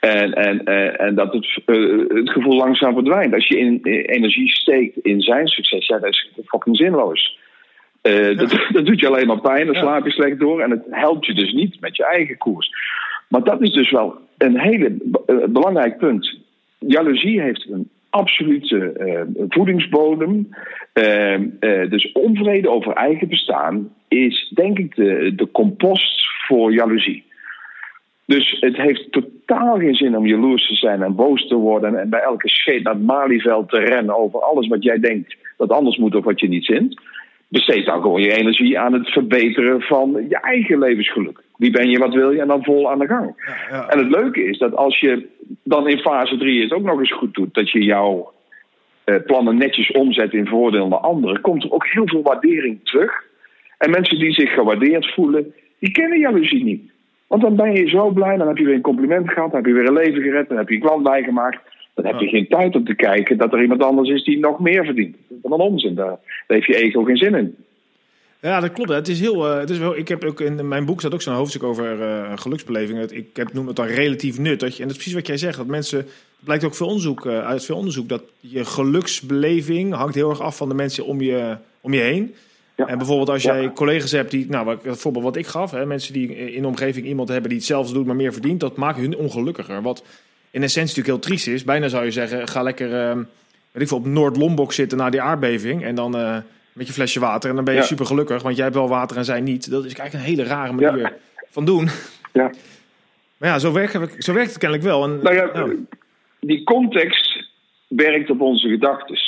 En, 0.00 0.34
en, 0.34 0.64
en 0.98 1.14
dat 1.14 1.32
het, 1.32 1.58
uh, 1.66 2.08
het 2.08 2.30
gevoel 2.30 2.56
langzaam 2.56 2.92
verdwijnt. 2.92 3.34
Als 3.34 3.46
je 3.46 3.58
in, 3.58 3.80
in, 3.82 4.00
energie 4.00 4.48
steekt 4.48 4.96
in 4.96 5.20
zijn 5.20 5.46
succes, 5.48 5.86
ja, 5.86 5.98
dat 5.98 6.10
is 6.10 6.30
fucking 6.44 6.76
zinloos. 6.76 7.38
Uh, 8.02 8.28
ja. 8.28 8.34
dat, 8.34 8.50
dat, 8.72 8.86
doet 8.86 9.00
je 9.00 9.06
alleen 9.06 9.26
maar 9.26 9.40
pijn, 9.40 9.66
dan 9.66 9.74
ja. 9.74 9.80
slaap 9.80 10.04
je 10.04 10.10
slecht 10.10 10.38
door 10.38 10.60
en 10.60 10.70
het 10.70 10.82
helpt 10.90 11.26
je 11.26 11.34
dus 11.34 11.52
niet 11.52 11.80
met 11.80 11.96
je 11.96 12.04
eigen 12.04 12.36
koers. 12.36 12.70
Maar 13.28 13.44
dat 13.44 13.62
is 13.62 13.72
dus 13.72 13.90
wel 13.90 14.18
een 14.38 14.58
hele 14.58 14.96
uh, 15.26 15.44
belangrijk 15.48 15.98
punt. 15.98 16.38
Jaloezie 16.78 17.40
heeft 17.40 17.68
een 17.70 17.88
absolute 18.10 19.26
voedingsbodem. 19.48 20.48
dus 21.88 22.12
onvrede 22.12 22.70
over 22.70 22.92
eigen 22.92 23.28
bestaan 23.28 23.92
is 24.08 24.52
denk 24.54 24.78
ik 24.78 24.94
de, 24.94 25.32
de 25.36 25.50
compost 25.50 26.26
voor 26.46 26.72
jaloezie. 26.72 27.24
Dus 28.26 28.56
het 28.60 28.76
heeft 28.76 29.12
totaal 29.12 29.78
geen 29.78 29.94
zin 29.94 30.16
om 30.16 30.26
jaloers 30.26 30.66
te 30.66 30.74
zijn 30.74 31.02
en 31.02 31.14
boos 31.14 31.48
te 31.48 31.54
worden 31.54 32.00
en 32.00 32.08
bij 32.08 32.20
elke 32.20 32.48
scheet 32.48 32.82
naar 32.82 32.94
het 32.94 33.02
Malieveld 33.02 33.68
te 33.68 33.78
rennen 33.78 34.16
over 34.16 34.40
alles 34.40 34.66
wat 34.66 34.82
jij 34.82 34.98
denkt 34.98 35.36
dat 35.56 35.70
anders 35.70 35.96
moet 35.96 36.14
of 36.14 36.24
wat 36.24 36.40
je 36.40 36.48
niet 36.48 36.64
zint. 36.64 37.00
Besteed 37.48 37.86
dan 37.86 38.02
gewoon 38.02 38.22
je 38.22 38.32
energie 38.32 38.78
aan 38.78 38.92
het 38.92 39.08
verbeteren 39.08 39.80
van 39.80 40.26
je 40.28 40.40
eigen 40.40 40.78
levensgeluk. 40.78 41.42
Wie 41.56 41.70
ben 41.70 41.90
je, 41.90 41.98
wat 41.98 42.14
wil 42.14 42.30
je 42.30 42.40
en 42.40 42.48
dan 42.48 42.64
vol 42.64 42.90
aan 42.90 42.98
de 42.98 43.06
gang. 43.06 43.34
Ja, 43.46 43.76
ja. 43.76 43.88
En 43.88 43.98
het 43.98 44.08
leuke 44.08 44.44
is 44.44 44.58
dat 44.58 44.76
als 44.76 45.00
je 45.00 45.26
dan 45.62 45.88
in 45.88 45.98
fase 45.98 46.36
3 46.36 46.62
het 46.62 46.72
ook 46.72 46.82
nog 46.82 46.98
eens 46.98 47.12
goed 47.12 47.34
doet, 47.34 47.54
dat 47.54 47.70
je 47.70 47.84
jouw 47.84 48.32
uh, 49.04 49.16
plannen 49.26 49.56
netjes 49.56 49.90
omzet 49.90 50.32
in 50.32 50.46
voordeel 50.46 50.88
naar 50.88 50.98
anderen, 50.98 51.40
komt 51.40 51.64
er 51.64 51.72
ook 51.72 51.86
heel 51.86 52.08
veel 52.08 52.22
waardering 52.22 52.80
terug. 52.82 53.24
En 53.78 53.90
mensen 53.90 54.18
die 54.18 54.32
zich 54.32 54.52
gewaardeerd 54.52 55.14
voelen, 55.14 55.54
die 55.78 55.90
kennen 55.90 56.18
jaloezie 56.18 56.64
niet. 56.64 56.90
Want 57.26 57.42
dan 57.42 57.56
ben 57.56 57.72
je 57.72 57.88
zo 57.88 58.10
blij, 58.10 58.36
dan 58.36 58.48
heb 58.48 58.56
je 58.56 58.64
weer 58.64 58.74
een 58.74 58.80
compliment 58.80 59.30
gehad, 59.30 59.50
dan 59.50 59.60
heb 59.60 59.66
je 59.66 59.72
weer 59.72 59.86
een 59.86 59.92
leven 59.92 60.22
gered, 60.22 60.48
dan 60.48 60.56
heb 60.56 60.68
je 60.68 60.74
een 60.74 60.80
klant 60.80 61.02
bijgemaakt. 61.02 61.58
Dan 61.94 62.06
heb 62.06 62.20
je 62.20 62.28
geen 62.28 62.48
tijd 62.48 62.76
om 62.76 62.84
te 62.84 62.94
kijken 62.94 63.38
dat 63.38 63.52
er 63.52 63.62
iemand 63.62 63.82
anders 63.82 64.08
is 64.08 64.24
die 64.24 64.38
nog 64.38 64.60
meer 64.60 64.84
verdient. 64.84 65.16
Dat 65.28 65.38
is 65.42 65.50
een 65.50 65.52
onzin, 65.52 65.94
daar, 65.94 66.06
daar 66.06 66.18
heeft 66.46 66.66
je 66.66 66.76
ego 66.76 67.02
geen 67.02 67.16
zin 67.16 67.34
in. 67.34 67.56
Ja, 68.46 68.60
dat 68.60 68.72
klopt. 68.72 68.90
Het 68.90 69.08
is 69.08 69.20
heel, 69.20 69.52
uh, 69.52 69.58
het 69.58 69.70
is 69.70 69.78
wel, 69.78 69.96
ik 69.96 70.08
heb 70.08 70.24
ook 70.24 70.40
in 70.40 70.68
mijn 70.68 70.84
boek 70.84 71.00
staat 71.00 71.14
ook 71.14 71.22
zo'n 71.22 71.34
hoofdstuk 71.34 71.62
over 71.62 72.00
uh, 72.00 72.32
geluksbeleving. 72.34 73.10
Ik 73.10 73.36
heb, 73.36 73.52
noem 73.52 73.66
het 73.66 73.76
dan 73.76 73.86
relatief 73.86 74.38
nut. 74.38 74.60
Dat 74.60 74.76
je, 74.76 74.82
en 74.82 74.88
dat 74.88 74.96
is 74.96 75.02
precies 75.02 75.18
wat 75.18 75.26
jij 75.26 75.36
zegt. 75.36 75.56
Dat 75.56 75.66
mensen, 75.66 75.98
het 75.98 76.44
blijkt 76.44 76.64
ook 76.64 76.74
veel 76.74 76.86
onderzoek, 76.86 77.24
uh, 77.24 77.46
uit 77.46 77.64
veel 77.64 77.76
onderzoek, 77.76 78.08
dat 78.08 78.22
je 78.40 78.64
geluksbeleving 78.64 79.94
hangt 79.94 80.14
heel 80.14 80.30
erg 80.30 80.40
af 80.40 80.56
van 80.56 80.68
de 80.68 80.74
mensen 80.74 81.06
om 81.06 81.20
je, 81.20 81.56
om 81.80 81.92
je 81.92 82.00
heen. 82.00 82.34
Ja. 82.76 82.86
En 82.86 82.98
bijvoorbeeld 82.98 83.28
als 83.28 83.42
jij 83.42 83.62
ja. 83.62 83.70
collega's 83.70 84.12
hebt 84.12 84.30
die, 84.30 84.46
nou, 84.48 84.76
het 84.82 84.98
voorbeeld 84.98 85.24
wat 85.24 85.36
ik 85.36 85.46
gaf, 85.46 85.70
hè, 85.70 85.86
mensen 85.86 86.12
die 86.12 86.52
in 86.52 86.62
de 86.62 86.68
omgeving 86.68 87.06
iemand 87.06 87.28
hebben 87.28 87.48
die 87.48 87.58
hetzelfde 87.58 87.94
doet, 87.94 88.06
maar 88.06 88.16
meer 88.16 88.32
verdient, 88.32 88.60
dat 88.60 88.76
maakt 88.76 88.98
hun 88.98 89.16
ongelukkiger. 89.16 89.82
Wat 89.82 90.02
in 90.50 90.62
essentie 90.62 90.96
natuurlijk 90.96 91.24
heel 91.24 91.30
triest 91.30 91.46
is. 91.46 91.64
Bijna 91.64 91.88
zou 91.88 92.04
je 92.04 92.10
zeggen, 92.10 92.48
ga 92.48 92.62
lekker, 92.62 92.88
uh, 92.88 93.16
weet 93.72 93.82
ik 93.82 93.88
veel, 93.88 93.98
op 93.98 94.06
Noord-Lombok 94.06 94.72
zitten 94.72 94.98
na 94.98 95.10
die 95.10 95.20
aardbeving 95.20 95.84
en 95.84 95.94
dan 95.94 96.42
met 96.76 96.86
je 96.86 96.92
flesje 96.92 97.20
water 97.20 97.50
en 97.50 97.56
dan 97.56 97.64
ben 97.64 97.74
je 97.74 97.80
ja. 97.80 97.86
super 97.86 98.06
gelukkig, 98.06 98.42
want 98.42 98.54
jij 98.54 98.64
hebt 98.64 98.76
wel 98.76 98.88
water 98.88 99.16
en 99.16 99.24
zij 99.24 99.40
niet. 99.40 99.70
Dat 99.70 99.84
is 99.84 99.94
eigenlijk 99.94 100.26
een 100.26 100.36
hele 100.36 100.48
rare 100.48 100.72
manier 100.72 101.12
van 101.50 101.64
doen. 101.64 101.88
Ja. 102.32 102.50
Maar 103.36 103.48
ja, 103.48 103.58
zo 103.58 103.72
werkt, 103.72 104.24
zo 104.24 104.32
werkt 104.32 104.48
het 104.48 104.58
kennelijk 104.58 104.88
wel. 104.88 105.04
En, 105.04 105.20
nou 105.22 105.34
ja, 105.34 105.74
die 106.40 106.64
context 106.64 107.48
werkt 107.88 108.30
op 108.30 108.40
onze 108.40 108.68
gedachten. 108.68 109.18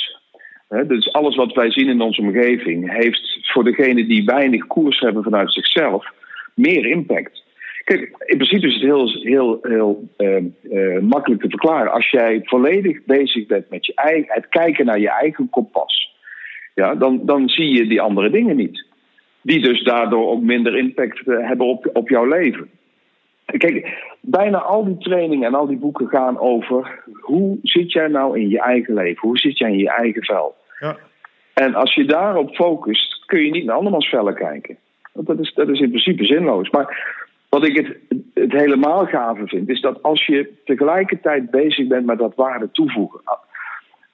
Dus 0.87 1.13
alles 1.13 1.35
wat 1.35 1.53
wij 1.53 1.71
zien 1.71 1.89
in 1.89 2.01
onze 2.01 2.21
omgeving 2.21 2.93
heeft 2.93 3.39
voor 3.41 3.63
degenen 3.63 4.07
die 4.07 4.25
weinig 4.25 4.67
koers 4.67 4.99
hebben 4.99 5.23
vanuit 5.23 5.53
zichzelf 5.53 6.05
meer 6.53 6.85
impact. 6.85 7.43
Kijk, 7.83 8.01
in 8.25 8.37
principe 8.37 8.67
is 8.67 8.73
het 8.73 8.83
heel, 8.83 9.07
heel, 9.21 9.59
heel 9.61 10.09
uh, 10.17 10.43
uh, 10.63 11.01
makkelijk 11.01 11.41
te 11.41 11.49
verklaren. 11.49 11.91
Als 11.91 12.09
jij 12.09 12.41
volledig 12.43 13.03
bezig 13.05 13.45
bent 13.45 13.69
met 13.69 13.85
je 13.85 13.93
eigen, 13.95 14.33
het 14.33 14.49
kijken 14.49 14.85
naar 14.85 14.99
je 14.99 15.09
eigen 15.09 15.49
kompas, 15.49 16.08
ja, 16.73 16.95
dan, 16.95 17.25
dan 17.25 17.49
zie 17.49 17.69
je 17.69 17.87
die 17.87 18.01
andere 18.01 18.29
dingen 18.29 18.55
niet. 18.55 18.85
Die 19.41 19.61
dus 19.61 19.83
daardoor 19.83 20.29
ook 20.29 20.41
minder 20.41 20.77
impact 20.77 21.21
uh, 21.25 21.47
hebben 21.47 21.67
op, 21.67 21.89
op 21.93 22.09
jouw 22.09 22.25
leven. 22.25 22.69
Kijk, 23.45 24.03
bijna 24.21 24.57
al 24.57 24.85
die 24.85 24.97
trainingen 24.97 25.47
en 25.47 25.55
al 25.55 25.67
die 25.67 25.77
boeken 25.77 26.07
gaan 26.07 26.39
over 26.39 27.03
hoe 27.21 27.57
zit 27.63 27.91
jij 27.91 28.07
nou 28.07 28.39
in 28.39 28.49
je 28.49 28.59
eigen 28.59 28.93
leven? 28.93 29.27
Hoe 29.27 29.37
zit 29.37 29.57
jij 29.57 29.71
in 29.71 29.77
je 29.77 29.89
eigen 29.89 30.23
vel? 30.23 30.55
Ja. 30.79 30.97
En 31.53 31.75
als 31.75 31.95
je 31.95 32.05
daarop 32.05 32.55
focust, 32.55 33.25
kun 33.25 33.45
je 33.45 33.51
niet 33.51 33.65
naar 33.65 33.75
andermans 33.75 34.09
vellen 34.09 34.35
kijken. 34.35 34.77
Want 35.13 35.27
dat 35.27 35.39
is, 35.39 35.53
dat 35.53 35.69
is 35.69 35.79
in 35.79 35.89
principe 35.89 36.25
zinloos. 36.25 36.69
Maar 36.69 37.17
wat 37.49 37.67
ik 37.67 37.75
het, 37.75 37.97
het 38.33 38.51
helemaal 38.51 39.05
gave 39.05 39.47
vind, 39.47 39.69
is 39.69 39.81
dat 39.81 40.03
als 40.03 40.25
je 40.25 40.53
tegelijkertijd 40.65 41.51
bezig 41.51 41.87
bent 41.87 42.05
met 42.05 42.17
dat 42.17 42.35
waarde 42.35 42.71
toevoegen. 42.71 43.21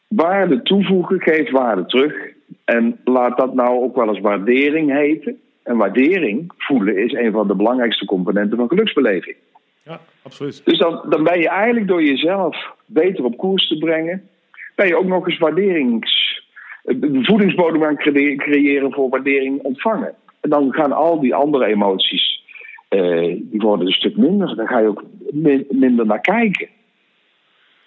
Waarde 0.07 0.61
toevoegen 0.61 1.21
geeft 1.21 1.51
waarde 1.51 1.85
terug. 1.85 2.33
En 2.65 2.99
laat 3.03 3.37
dat 3.37 3.53
nou 3.53 3.83
ook 3.83 3.95
wel 3.95 4.07
eens 4.07 4.19
waardering 4.19 4.91
heten. 4.91 5.39
En 5.63 5.77
waardering 5.77 6.51
voelen 6.57 6.97
is 6.97 7.13
een 7.13 7.31
van 7.31 7.47
de 7.47 7.55
belangrijkste 7.55 8.05
componenten 8.05 8.57
van 8.57 8.67
geluksbeleving. 8.67 9.35
Ja, 9.83 9.99
absoluut. 10.21 10.65
Dus 10.65 10.77
dan, 10.77 11.01
dan 11.09 11.23
ben 11.23 11.39
je 11.39 11.49
eigenlijk 11.49 11.87
door 11.87 12.03
jezelf 12.03 12.73
beter 12.85 13.23
op 13.23 13.37
koers 13.37 13.67
te 13.67 13.77
brengen, 13.77 14.29
ben 14.75 14.87
je 14.87 14.97
ook 14.97 15.05
nog 15.05 15.27
eens 15.27 15.37
waarderings, 15.37 16.43
de 16.83 17.23
voedingsbodem 17.23 17.83
aan 17.83 17.97
creëren 18.37 18.93
voor 18.93 19.09
waardering 19.09 19.61
ontvangen. 19.61 20.13
En 20.41 20.49
dan 20.49 20.73
gaan 20.73 20.91
al 20.91 21.19
die 21.19 21.35
andere 21.35 21.65
emoties, 21.65 22.43
uh, 22.89 23.35
die 23.39 23.59
worden 23.59 23.87
een 23.87 23.93
stuk 23.93 24.17
minder. 24.17 24.55
Dan 24.55 24.67
ga 24.67 24.79
je 24.79 24.87
ook 24.87 25.03
min, 25.31 25.65
minder 25.69 26.05
naar 26.05 26.21
kijken. 26.21 26.67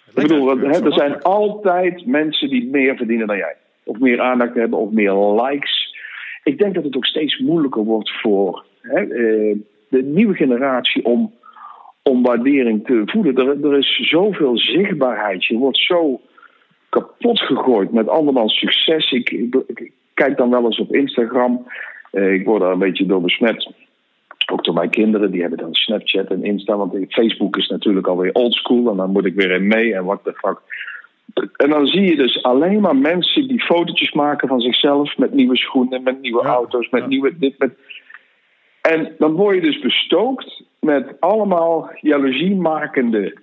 Ik 0.07 0.15
bedoel, 0.15 0.57
hè, 0.57 0.85
er 0.85 0.93
zijn 0.93 1.21
altijd 1.21 2.05
mensen 2.05 2.49
die 2.49 2.69
meer 2.69 2.95
verdienen 2.95 3.27
dan 3.27 3.37
jij. 3.37 3.55
Of 3.89 3.99
meer 3.99 4.21
aandacht 4.21 4.53
hebben, 4.53 4.79
of 4.79 4.91
meer 4.91 5.13
likes. 5.13 5.97
Ik 6.43 6.57
denk 6.57 6.73
dat 6.75 6.83
het 6.83 6.95
ook 6.95 7.05
steeds 7.05 7.39
moeilijker 7.39 7.83
wordt 7.83 8.11
voor 8.21 8.65
hè, 8.81 9.05
uh, 9.05 9.57
de 9.89 10.03
nieuwe 10.03 10.35
generatie 10.35 11.05
om 11.05 11.33
om 12.03 12.23
waardering 12.23 12.85
te 12.85 13.01
voelen. 13.05 13.35
Er, 13.35 13.71
er 13.71 13.77
is 13.77 14.09
zoveel 14.09 14.57
zichtbaarheid. 14.57 15.45
Je 15.45 15.57
wordt 15.57 15.77
zo 15.77 16.21
kapot 16.89 17.39
gegooid 17.39 17.91
met 17.91 18.07
andermans 18.07 18.59
succes. 18.59 19.11
Ik, 19.11 19.51
kijk 20.13 20.37
dan 20.37 20.49
wel 20.49 20.65
eens 20.65 20.79
op 20.79 20.95
Instagram. 20.95 21.67
Uh, 22.11 22.33
ik 22.33 22.45
word 22.45 22.61
daar 22.61 22.71
een 22.71 22.79
beetje 22.79 23.05
door 23.05 23.21
besmet. 23.21 23.73
Ook 24.51 24.63
door 24.63 24.73
mijn 24.73 24.89
kinderen, 24.89 25.31
die 25.31 25.41
hebben 25.41 25.59
dan 25.59 25.73
Snapchat 25.73 26.27
en 26.27 26.43
Insta. 26.43 26.77
Want 26.77 27.13
Facebook 27.13 27.57
is 27.57 27.67
natuurlijk 27.67 28.07
alweer 28.07 28.33
oldschool. 28.33 28.89
En 28.89 28.97
dan 28.97 29.11
moet 29.11 29.25
ik 29.25 29.35
weer 29.35 29.51
in 29.51 29.67
mee. 29.67 29.95
En 29.95 30.05
what 30.05 30.23
the 30.23 30.33
fuck. 30.33 30.61
En 31.33 31.69
dan 31.69 31.87
zie 31.87 32.03
je 32.03 32.15
dus 32.15 32.43
alleen 32.43 32.81
maar 32.81 32.95
mensen 32.95 33.47
die 33.47 33.63
fotootjes 33.63 34.11
maken 34.11 34.47
van 34.47 34.59
zichzelf. 34.59 35.17
Met 35.17 35.33
nieuwe 35.33 35.57
schoenen, 35.57 36.03
met 36.03 36.21
nieuwe 36.21 36.41
auto's, 36.41 36.89
met 36.89 37.07
nieuwe 37.07 37.37
dit, 37.37 37.57
met... 37.57 37.71
En 38.81 39.15
dan 39.17 39.31
word 39.31 39.55
je 39.55 39.61
dus 39.61 39.79
bestookt 39.79 40.63
met 40.79 41.15
allemaal 41.19 41.89
jaloeziemakende 42.01 43.37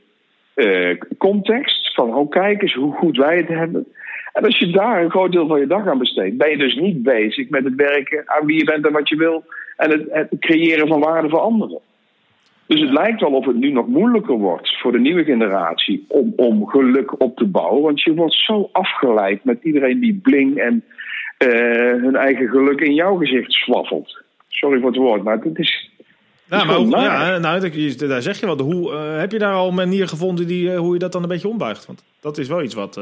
uh, 0.55 0.99
context. 1.19 1.95
Van, 1.95 2.15
oh 2.15 2.31
kijk 2.31 2.63
eens 2.63 2.75
hoe 2.75 2.93
goed 2.93 3.17
wij 3.17 3.37
het 3.37 3.49
hebben. 3.49 3.87
En 4.33 4.45
als 4.45 4.59
je 4.59 4.71
daar 4.71 5.03
een 5.03 5.11
groot 5.11 5.33
deel 5.33 5.47
van 5.47 5.61
je 5.61 5.67
dag 5.67 5.87
aan 5.87 5.99
besteedt, 5.99 6.37
ben 6.37 6.51
je 6.51 6.57
dus 6.57 6.75
niet 6.75 7.03
bezig 7.03 7.49
met 7.49 7.65
het 7.65 7.75
werken 7.75 8.23
aan 8.27 8.47
wie 8.47 8.59
je 8.59 8.65
bent 8.65 8.87
en 8.87 8.93
wat 8.93 9.09
je 9.09 9.17
wil. 9.17 9.45
En 9.77 9.91
het, 9.91 10.03
het 10.11 10.29
creëren 10.41 10.89
van 10.89 11.01
waarde 11.01 11.29
voor 11.29 11.39
anderen. 11.39 11.81
Dus 12.67 12.81
het 12.81 12.91
lijkt 12.91 13.21
wel 13.21 13.31
of 13.31 13.47
het 13.47 13.57
nu 13.57 13.71
nog 13.71 13.87
moeilijker 13.87 14.35
wordt 14.35 14.81
voor 14.81 14.93
de 14.93 14.99
nieuwe 14.99 15.25
generatie 15.25 16.05
om, 16.09 16.33
om 16.37 16.67
geluk 16.67 17.21
op 17.21 17.37
te 17.37 17.47
bouwen. 17.47 17.83
Want 17.83 18.03
je 18.03 18.15
wordt 18.15 18.35
zo 18.35 18.69
afgeleid 18.73 19.45
met 19.45 19.59
iedereen 19.63 20.01
die 20.01 20.21
bling 20.23 20.57
en 20.57 20.85
uh, 21.39 22.03
hun 22.03 22.17
eigen 22.17 22.49
geluk 22.49 22.81
in 22.81 22.95
jouw 22.95 23.17
gezicht 23.17 23.53
swaffelt. 23.53 24.23
Sorry 24.49 24.81
voor 24.81 24.89
het 24.89 24.99
woord, 24.99 25.23
maar 25.23 25.39
het 25.39 25.59
is. 25.59 25.91
Nou, 26.49 26.67
maar 26.67 26.77
hoe, 26.77 26.89
ja, 26.89 27.39
nou, 27.39 27.71
daar 27.97 28.23
zeg 28.23 28.41
je 28.41 28.47
wat. 28.47 28.61
Hoe, 28.61 28.93
uh, 28.93 29.19
heb 29.19 29.33
je 29.33 29.39
daar 29.39 29.55
al 29.55 29.69
een 29.69 29.75
manier 29.75 30.09
gevonden 30.09 30.47
die, 30.47 30.71
uh, 30.71 30.79
hoe 30.79 30.93
je 30.93 30.99
dat 30.99 31.13
dan 31.13 31.23
een 31.23 31.29
beetje 31.29 31.49
ombuigt? 31.49 31.87
Want 31.87 32.05
dat 32.21 32.39
is 32.39 32.49
wel 32.49 32.63
iets 32.63 32.75
wat. 32.75 32.95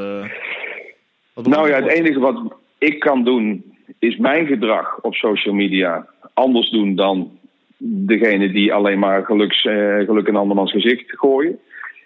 wat 1.33 1.47
nou 1.47 1.69
ja, 1.69 1.75
het 1.75 1.91
enige 1.91 2.19
wat 2.19 2.57
ik 2.77 2.99
kan 2.99 3.23
doen 3.23 3.63
is 3.99 4.17
mijn 4.17 4.47
gedrag 4.47 4.99
op 5.01 5.13
social 5.13 5.53
media 5.53 6.07
anders 6.33 6.69
doen 6.69 6.95
dan 6.95 7.31
degene 7.77 8.51
die 8.51 8.73
alleen 8.73 8.99
maar 8.99 9.25
geluks, 9.25 9.63
uh, 9.63 9.97
geluk 9.97 10.27
in 10.27 10.35
andermans 10.35 10.71
gezicht 10.71 11.03
gooien. 11.07 11.59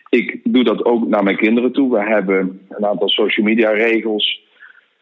Ik 0.09 0.39
doe 0.43 0.63
dat 0.63 0.85
ook 0.85 1.07
naar 1.07 1.23
mijn 1.23 1.37
kinderen 1.37 1.71
toe. 1.71 1.91
We 1.91 2.03
hebben 2.03 2.61
een 2.69 2.85
aantal 2.85 3.09
social 3.09 3.45
media 3.45 3.69
regels. 3.69 4.41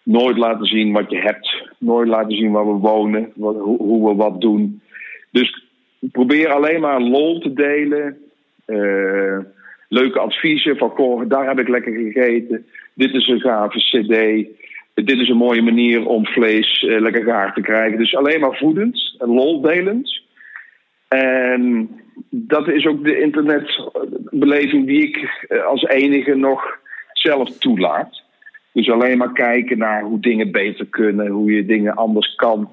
Nooit 0.03 0.37
laten 0.37 0.65
zien 0.65 0.91
wat 0.91 1.09
je 1.09 1.17
hebt. 1.17 1.69
Nooit 1.77 2.07
laten 2.07 2.37
zien 2.37 2.51
waar 2.51 2.67
we 2.67 2.79
wonen. 2.79 3.31
Hoe, 3.35 4.09
we 4.09 4.15
wat 4.15 4.41
doen. 4.41 4.81
Dus 5.31 5.63
probeer 5.99 6.49
alleen 6.49 6.81
maar 6.81 7.01
lol 7.01 7.39
te 7.39 7.53
delen. 7.53 8.17
Uh, 8.67 9.37
leuke 9.89 10.19
adviezen 10.19 10.77
van 10.77 10.93
Cor, 10.93 11.27
daar 11.27 11.47
heb 11.47 11.59
ik 11.59 11.67
lekker 11.67 11.93
gegeten. 11.93 12.65
Dit 12.93 13.13
is 13.13 13.27
een 13.27 13.39
gave 13.39 13.77
cd. 13.77 14.47
Dit 15.05 15.19
is 15.19 15.29
een 15.29 15.37
mooie 15.37 15.61
manier 15.61 16.05
om 16.05 16.25
vlees 16.25 16.81
uh, 16.81 16.99
lekker 16.99 17.23
gaar 17.23 17.53
te 17.53 17.61
krijgen. 17.61 17.97
Dus 17.97 18.15
alleen 18.15 18.39
maar 18.39 18.57
voedend 18.57 19.15
en 19.19 19.27
loldelend. 19.27 20.25
En 21.07 21.89
dat 22.29 22.67
is 22.67 22.85
ook 22.85 23.03
de 23.03 23.21
internetbeleving 23.21 24.85
die 24.85 25.01
ik 25.01 25.45
eh, 25.47 25.65
als 25.65 25.83
enige 25.83 26.35
nog 26.35 26.77
zelf 27.13 27.57
toelaat. 27.57 28.21
Dus 28.71 28.89
alleen 28.89 29.17
maar 29.17 29.33
kijken 29.33 29.77
naar 29.77 30.03
hoe 30.03 30.19
dingen 30.19 30.51
beter 30.51 30.85
kunnen, 30.85 31.27
hoe 31.27 31.51
je 31.51 31.65
dingen 31.65 31.95
anders 31.95 32.35
kan. 32.35 32.69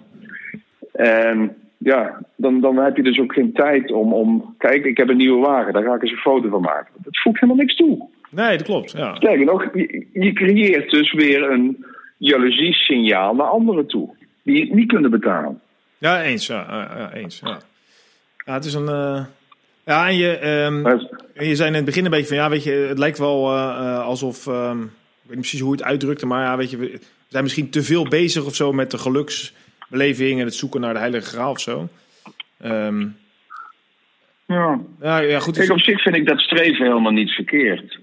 En 0.93 1.57
ja, 1.79 2.23
dan, 2.37 2.61
dan 2.61 2.77
heb 2.77 2.97
je 2.97 3.03
dus 3.03 3.19
ook 3.19 3.33
geen 3.33 3.53
tijd 3.53 3.93
om, 3.93 4.13
om. 4.13 4.55
Kijk, 4.59 4.85
ik 4.85 4.97
heb 4.97 5.09
een 5.09 5.17
nieuwe 5.17 5.47
wagen, 5.47 5.73
daar 5.73 5.83
ga 5.83 5.95
ik 5.95 6.03
eens 6.03 6.11
een 6.11 6.17
foto 6.17 6.49
van 6.49 6.61
maken. 6.61 6.93
Dat 6.97 7.21
voegt 7.21 7.41
helemaal 7.41 7.63
niks 7.63 7.77
toe. 7.77 8.09
Nee, 8.31 8.57
dat 8.57 8.67
klopt. 8.67 8.93
Ja. 8.93 9.15
Sterker 9.15 9.45
nog, 9.45 9.69
je, 9.75 10.07
je 10.13 10.33
creëert 10.33 10.91
dus 10.91 11.13
weer 11.13 11.51
een 11.51 11.85
jaloezie-signaal 12.19 13.35
naar 13.35 13.47
anderen 13.47 13.87
toe, 13.87 14.09
die 14.43 14.61
het 14.61 14.75
niet 14.75 14.89
kunnen 14.89 15.11
betalen. 15.11 15.61
Ja, 15.99 16.23
eens. 16.23 16.47
Ja, 16.47 16.67
ja 16.97 17.13
eens. 17.13 17.41
Ja. 17.45 17.59
Ja, 18.47 18.53
het 18.53 18.65
is 18.65 18.75
een. 18.75 18.89
Uh... 18.89 19.25
Ja, 19.87 20.09
en 20.09 20.17
je, 20.17 20.47
um, 20.65 20.87
en 21.35 21.47
je 21.47 21.55
zei 21.57 21.69
in 21.69 21.75
het 21.75 21.85
begin 21.85 22.05
een 22.05 22.11
beetje 22.11 22.27
van 22.27 22.37
ja, 22.37 22.49
weet 22.49 22.65
je, 22.65 22.71
het 22.71 22.99
lijkt 22.99 23.19
wel 23.19 23.53
uh, 23.53 24.01
alsof. 24.05 24.47
Um, 24.47 24.83
ik 24.83 24.91
weet 25.31 25.37
niet 25.37 25.39
precies 25.39 25.61
hoe 25.61 25.71
je 25.71 25.77
het 25.77 25.87
uitdrukte, 25.91 26.27
maar 26.27 26.45
ja, 26.45 26.57
weet 26.57 26.71
je, 26.71 26.77
we 26.77 27.01
zijn 27.29 27.43
misschien 27.43 27.71
te 27.71 27.83
veel 27.83 28.09
bezig 28.09 28.45
of 28.45 28.55
zo 28.55 28.73
met 28.73 28.91
de 28.91 28.99
geluksbeleving 28.99 30.41
en 30.41 30.45
het 30.45 30.55
zoeken 30.55 30.81
naar 30.81 30.93
de 30.93 30.99
Heilige 30.99 31.27
Graal 31.27 31.51
of 31.51 31.61
zo. 31.61 31.89
Um, 32.65 33.17
ja. 34.47 34.81
Ja, 35.01 35.19
ja, 35.19 35.39
goed. 35.39 35.57
Kijk, 35.57 35.71
op 35.71 35.81
zich 35.81 36.03
vind 36.03 36.17
ik 36.17 36.27
dat 36.27 36.41
streven 36.41 36.87
helemaal 36.87 37.13
niet 37.13 37.31
verkeerd. 37.31 37.99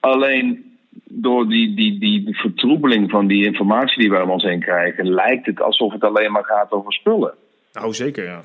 Alleen 0.00 0.76
door 1.04 1.48
die, 1.48 1.74
die, 1.74 1.98
die, 1.98 2.24
die 2.24 2.36
vertroebeling 2.36 3.10
van 3.10 3.26
die 3.26 3.44
informatie 3.44 3.98
die 3.98 4.10
we 4.10 4.22
om 4.22 4.30
ons 4.30 4.42
heen 4.42 4.60
krijgen, 4.60 5.14
lijkt 5.14 5.46
het 5.46 5.60
alsof 5.60 5.92
het 5.92 6.04
alleen 6.04 6.32
maar 6.32 6.44
gaat 6.44 6.70
over 6.70 6.92
spullen. 6.92 7.34
Nou, 7.72 7.94
zeker, 7.94 8.24
ja. 8.24 8.44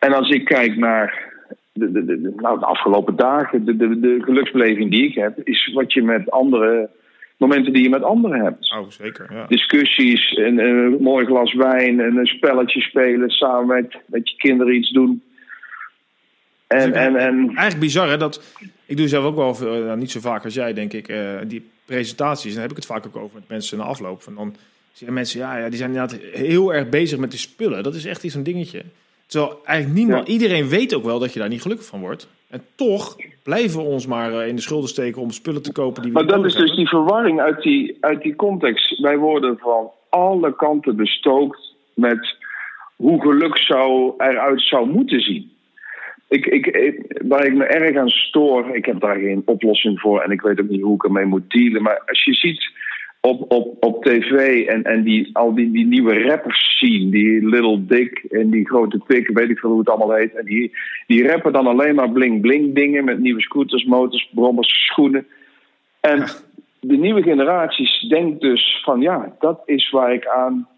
En 0.00 0.12
als 0.12 0.30
ik 0.30 0.44
kijk 0.44 0.76
naar 0.76 1.32
de, 1.72 1.92
de, 1.92 2.04
de, 2.04 2.32
nou, 2.36 2.58
de 2.58 2.66
afgelopen 2.66 3.16
dagen, 3.16 3.64
de, 3.64 3.76
de, 3.76 4.00
de 4.00 4.18
geluksbeleving 4.22 4.90
die 4.90 5.04
ik 5.04 5.14
heb, 5.14 5.38
is 5.44 5.72
wat 5.74 5.92
je 5.92 6.02
met 6.02 6.30
andere 6.30 6.90
momenten 7.36 7.72
die 7.72 7.82
je 7.82 7.88
met 7.88 8.02
anderen 8.02 8.44
hebt. 8.44 8.72
Oh, 8.72 8.88
zeker. 8.88 9.26
Ja. 9.32 9.46
Discussies, 9.46 10.36
een, 10.36 10.58
een 10.58 11.02
mooi 11.02 11.26
glas 11.26 11.54
wijn, 11.54 12.00
en 12.00 12.16
een 12.16 12.26
spelletje 12.26 12.80
spelen, 12.80 13.30
samen 13.30 13.66
met, 13.66 13.96
met 14.06 14.30
je 14.30 14.36
kinderen 14.36 14.74
iets 14.74 14.90
doen. 14.90 15.22
En, 16.66 16.92
en, 16.92 17.16
en, 17.16 17.46
eigenlijk 17.46 17.80
bizar 17.80 18.08
hè, 18.08 18.16
dat 18.16 18.54
ik 18.86 18.96
doe 18.96 19.08
zelf 19.08 19.24
ook 19.24 19.36
wel 19.36 19.54
veel, 19.54 19.84
nou, 19.84 19.98
niet 19.98 20.10
zo 20.10 20.20
vaak 20.20 20.44
als 20.44 20.54
jij 20.54 20.72
denk 20.72 20.92
ik, 20.92 21.08
uh, 21.08 21.38
die 21.46 21.70
presentaties. 21.84 22.52
Dan 22.52 22.62
heb 22.62 22.70
ik 22.70 22.76
het 22.76 22.86
vaak 22.86 23.06
ook 23.06 23.16
over 23.16 23.34
met 23.34 23.48
mensen 23.48 23.78
na 23.78 23.84
afloop. 23.84 24.22
Van 24.22 24.34
dan 24.34 24.56
zeggen 24.92 25.14
mensen, 25.14 25.40
ja, 25.40 25.56
ja, 25.56 25.68
die 25.68 25.78
zijn 25.78 25.90
inderdaad 25.90 26.20
heel 26.32 26.74
erg 26.74 26.88
bezig 26.88 27.18
met 27.18 27.30
die 27.30 27.38
spullen. 27.38 27.82
Dat 27.82 27.94
is 27.94 28.04
echt 28.04 28.24
iets 28.24 28.34
een 28.34 28.42
dingetje. 28.42 28.82
Terwijl 29.30 29.60
eigenlijk 29.64 29.98
niemand, 29.98 30.28
iedereen 30.28 30.68
weet 30.68 30.94
ook 30.94 31.04
wel 31.04 31.18
dat 31.18 31.32
je 31.32 31.38
daar 31.38 31.48
niet 31.48 31.62
gelukkig 31.62 31.86
van 31.86 32.00
wordt. 32.00 32.28
En 32.48 32.62
toch 32.74 33.16
blijven 33.42 33.80
we 33.80 33.86
ons 33.86 34.06
maar 34.06 34.32
eh, 34.32 34.48
in 34.48 34.56
de 34.56 34.62
schulden 34.62 34.88
steken 34.88 35.22
om 35.22 35.30
spullen 35.30 35.62
te 35.62 35.72
kopen 35.72 36.02
die 36.02 36.12
we 36.12 36.18
Maar 36.18 36.36
dat 36.36 36.44
is 36.44 36.54
dus 36.54 36.76
die 36.76 36.88
verwarring 36.88 37.40
uit 37.40 37.62
die, 37.62 37.96
uit 38.00 38.22
die 38.22 38.36
context. 38.36 39.00
Wij 39.00 39.16
worden 39.16 39.58
van 39.58 39.90
alle 40.08 40.54
kanten 40.56 40.96
bestookt 40.96 41.74
met 41.94 42.36
hoe 42.96 43.20
geluk 43.20 43.58
zou, 43.58 44.14
eruit 44.18 44.62
zou 44.62 44.88
moeten 44.88 45.20
zien. 45.20 45.52
Ik, 46.28 46.46
ik, 46.46 46.66
waar 47.28 47.44
ik 47.44 47.54
me 47.54 47.64
erg 47.64 47.96
aan 47.96 48.08
stoor, 48.08 48.76
ik 48.76 48.84
heb 48.84 49.00
daar 49.00 49.16
geen 49.16 49.42
oplossing 49.44 50.00
voor 50.00 50.20
en 50.20 50.30
ik 50.30 50.40
weet 50.40 50.60
ook 50.60 50.68
niet 50.68 50.82
hoe 50.82 50.94
ik 50.94 51.04
ermee 51.04 51.24
moet 51.24 51.50
dealen. 51.50 51.82
Maar 51.82 52.02
als 52.06 52.24
je 52.24 52.34
ziet 52.34 52.70
op, 53.20 53.52
op, 53.52 53.84
op 53.84 54.04
tv 54.04 54.66
en, 54.66 54.82
en 54.82 55.02
die, 55.02 55.30
al 55.32 55.54
die, 55.54 55.70
die 55.70 55.86
nieuwe 55.86 56.22
rappers 56.22 56.78
zien, 56.78 57.10
die 57.10 57.48
Little 57.48 57.86
Dick 57.86 58.24
en 58.30 58.50
die 58.50 58.66
grote 58.66 58.98
Pik, 59.06 59.30
weet 59.32 59.50
ik 59.50 59.58
veel 59.58 59.70
hoe 59.70 59.78
het 59.78 59.88
allemaal 59.88 60.16
heet. 60.16 60.34
En 60.34 60.44
die, 60.44 60.72
die 61.06 61.28
rappen 61.28 61.52
dan 61.52 61.66
alleen 61.66 61.94
maar 61.94 62.10
bling-bling 62.10 62.74
dingen 62.74 63.04
met 63.04 63.18
nieuwe 63.18 63.40
scooters, 63.40 63.84
motors, 63.84 64.30
brommers, 64.34 64.86
schoenen. 64.86 65.26
En 66.00 66.24
de 66.80 66.96
nieuwe 66.96 67.22
generaties 67.22 68.00
denkt 68.08 68.40
dus 68.40 68.80
van 68.84 69.00
ja, 69.00 69.36
dat 69.38 69.62
is 69.64 69.90
waar 69.90 70.12
ik 70.12 70.26
aan 70.26 70.68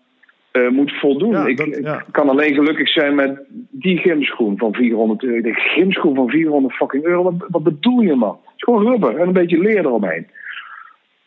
uh, 0.53 0.69
moet 0.69 0.93
voldoen. 0.93 1.47
ik, 1.47 2.05
kan 2.11 2.29
alleen 2.29 2.55
gelukkig 2.55 2.89
zijn 2.89 3.15
met 3.15 3.41
die 3.71 3.99
gymschoen 3.99 4.59
van 4.59 4.75
400 4.75 5.23
euro. 5.23 5.41
De 5.41 5.55
gymschoen 5.55 6.15
van 6.15 6.29
400 6.31 6.75
fucking 6.75 7.05
euro, 7.05 7.23
wat, 7.23 7.35
wat 7.49 7.63
bedoel 7.63 8.01
je 8.01 8.15
man? 8.15 8.39
Het 8.43 8.55
is 8.57 8.63
gewoon 8.63 8.87
rubber 8.87 9.17
en 9.17 9.27
een 9.27 9.33
beetje 9.33 9.59
leer 9.59 9.79
eromheen. 9.79 10.27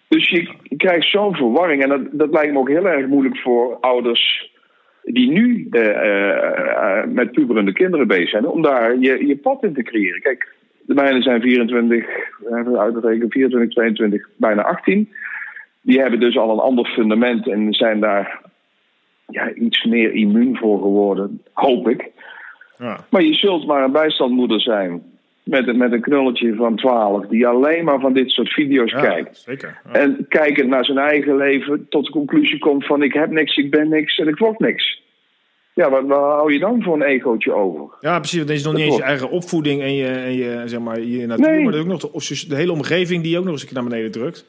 Dus 0.07 0.29
je, 0.29 0.53
krijgt 0.77 1.09
zo'n 1.09 1.35
verwarring. 1.35 1.83
En 1.83 1.89
dat, 1.89 2.01
dat 2.11 2.29
lijkt 2.31 2.53
me 2.53 2.59
ook 2.59 2.69
heel 2.69 2.87
erg 2.87 3.07
moeilijk 3.07 3.37
voor 3.37 3.77
ouders 3.79 4.53
die 5.03 5.31
nu 5.31 5.67
uh, 5.71 5.81
uh, 5.81 7.03
met 7.05 7.31
puberende 7.31 7.73
kinderen 7.73 8.07
bezig 8.07 8.29
zijn, 8.29 8.47
om 8.47 8.61
daar 8.61 8.97
je, 8.99 9.27
je 9.27 9.37
pad 9.37 9.63
in 9.63 9.73
te 9.73 9.83
creëren. 9.83 10.21
Kijk, 10.21 10.53
de 10.81 10.93
mijnen 10.93 11.21
zijn 11.21 11.41
24, 11.41 12.05
uitgerekend 12.77 13.31
24, 13.31 13.71
22, 13.71 14.29
bijna 14.37 14.61
18. 14.61 15.09
Die 15.81 16.01
hebben 16.01 16.19
dus 16.19 16.37
al 16.37 16.51
een 16.51 16.59
ander 16.59 16.85
fundament 16.85 17.47
en 17.47 17.73
zijn 17.73 17.99
daar 17.99 18.41
ja, 19.27 19.53
iets 19.53 19.83
meer 19.83 20.13
immuun 20.13 20.57
voor 20.57 20.81
geworden, 20.81 21.41
hoop 21.53 21.89
ik. 21.89 22.11
Ja. 22.77 22.99
Maar 23.09 23.21
je 23.21 23.33
zult 23.33 23.65
maar 23.65 23.83
een 23.83 23.91
bijstandmoeder 23.91 24.61
zijn 24.61 25.01
met, 25.45 25.77
met 25.77 25.91
een 25.91 26.01
knulletje 26.01 26.55
van 26.55 26.75
12, 26.75 27.25
die 27.25 27.47
alleen 27.47 27.83
maar 27.83 27.99
van 27.99 28.13
dit 28.13 28.31
soort 28.31 28.49
video's 28.49 28.91
kijkt. 28.91 29.37
Zeker, 29.37 29.81
En 29.91 30.25
kijkend 30.29 30.69
naar 30.69 30.85
zijn 30.85 30.97
eigen 30.97 31.35
leven 31.35 31.85
tot 31.89 32.05
de 32.05 32.11
conclusie 32.11 32.59
komt 32.59 32.85
van 32.85 33.03
ik 33.03 33.13
heb 33.13 33.31
niks, 33.31 33.57
ik 33.57 33.71
ben 33.71 33.89
niks 33.89 34.17
en 34.17 34.27
ik 34.27 34.37
word 34.37 34.59
niks. 34.59 35.03
Ja, 35.73 35.89
wat, 35.89 36.05
wat 36.05 36.19
hou 36.19 36.53
je 36.53 36.59
dan 36.59 36.83
voor 36.83 36.95
een 36.95 37.01
egootje 37.01 37.53
over? 37.53 37.95
Ja, 37.99 38.19
precies. 38.19 38.37
Want 38.37 38.49
is 38.49 38.63
nog 38.63 38.73
niet 38.73 38.85
eens 38.85 38.97
je 38.97 39.03
eigen 39.03 39.29
opvoeding 39.29 39.81
en 39.81 39.95
je, 39.95 40.07
en 40.07 40.33
je, 40.33 40.61
zeg 40.65 40.79
maar, 40.79 40.99
je 40.99 41.25
natuur, 41.25 41.51
nee. 41.51 41.63
maar 41.63 41.79
ook 41.79 41.85
nog 41.85 41.99
de, 41.99 42.45
de, 42.47 42.55
hele 42.55 42.71
omgeving 42.71 43.23
die 43.23 43.37
ook 43.37 43.43
nog 43.43 43.53
eens 43.53 43.61
een 43.61 43.67
keer 43.67 43.77
naar 43.77 43.89
beneden 43.89 44.11
drukt. 44.11 44.45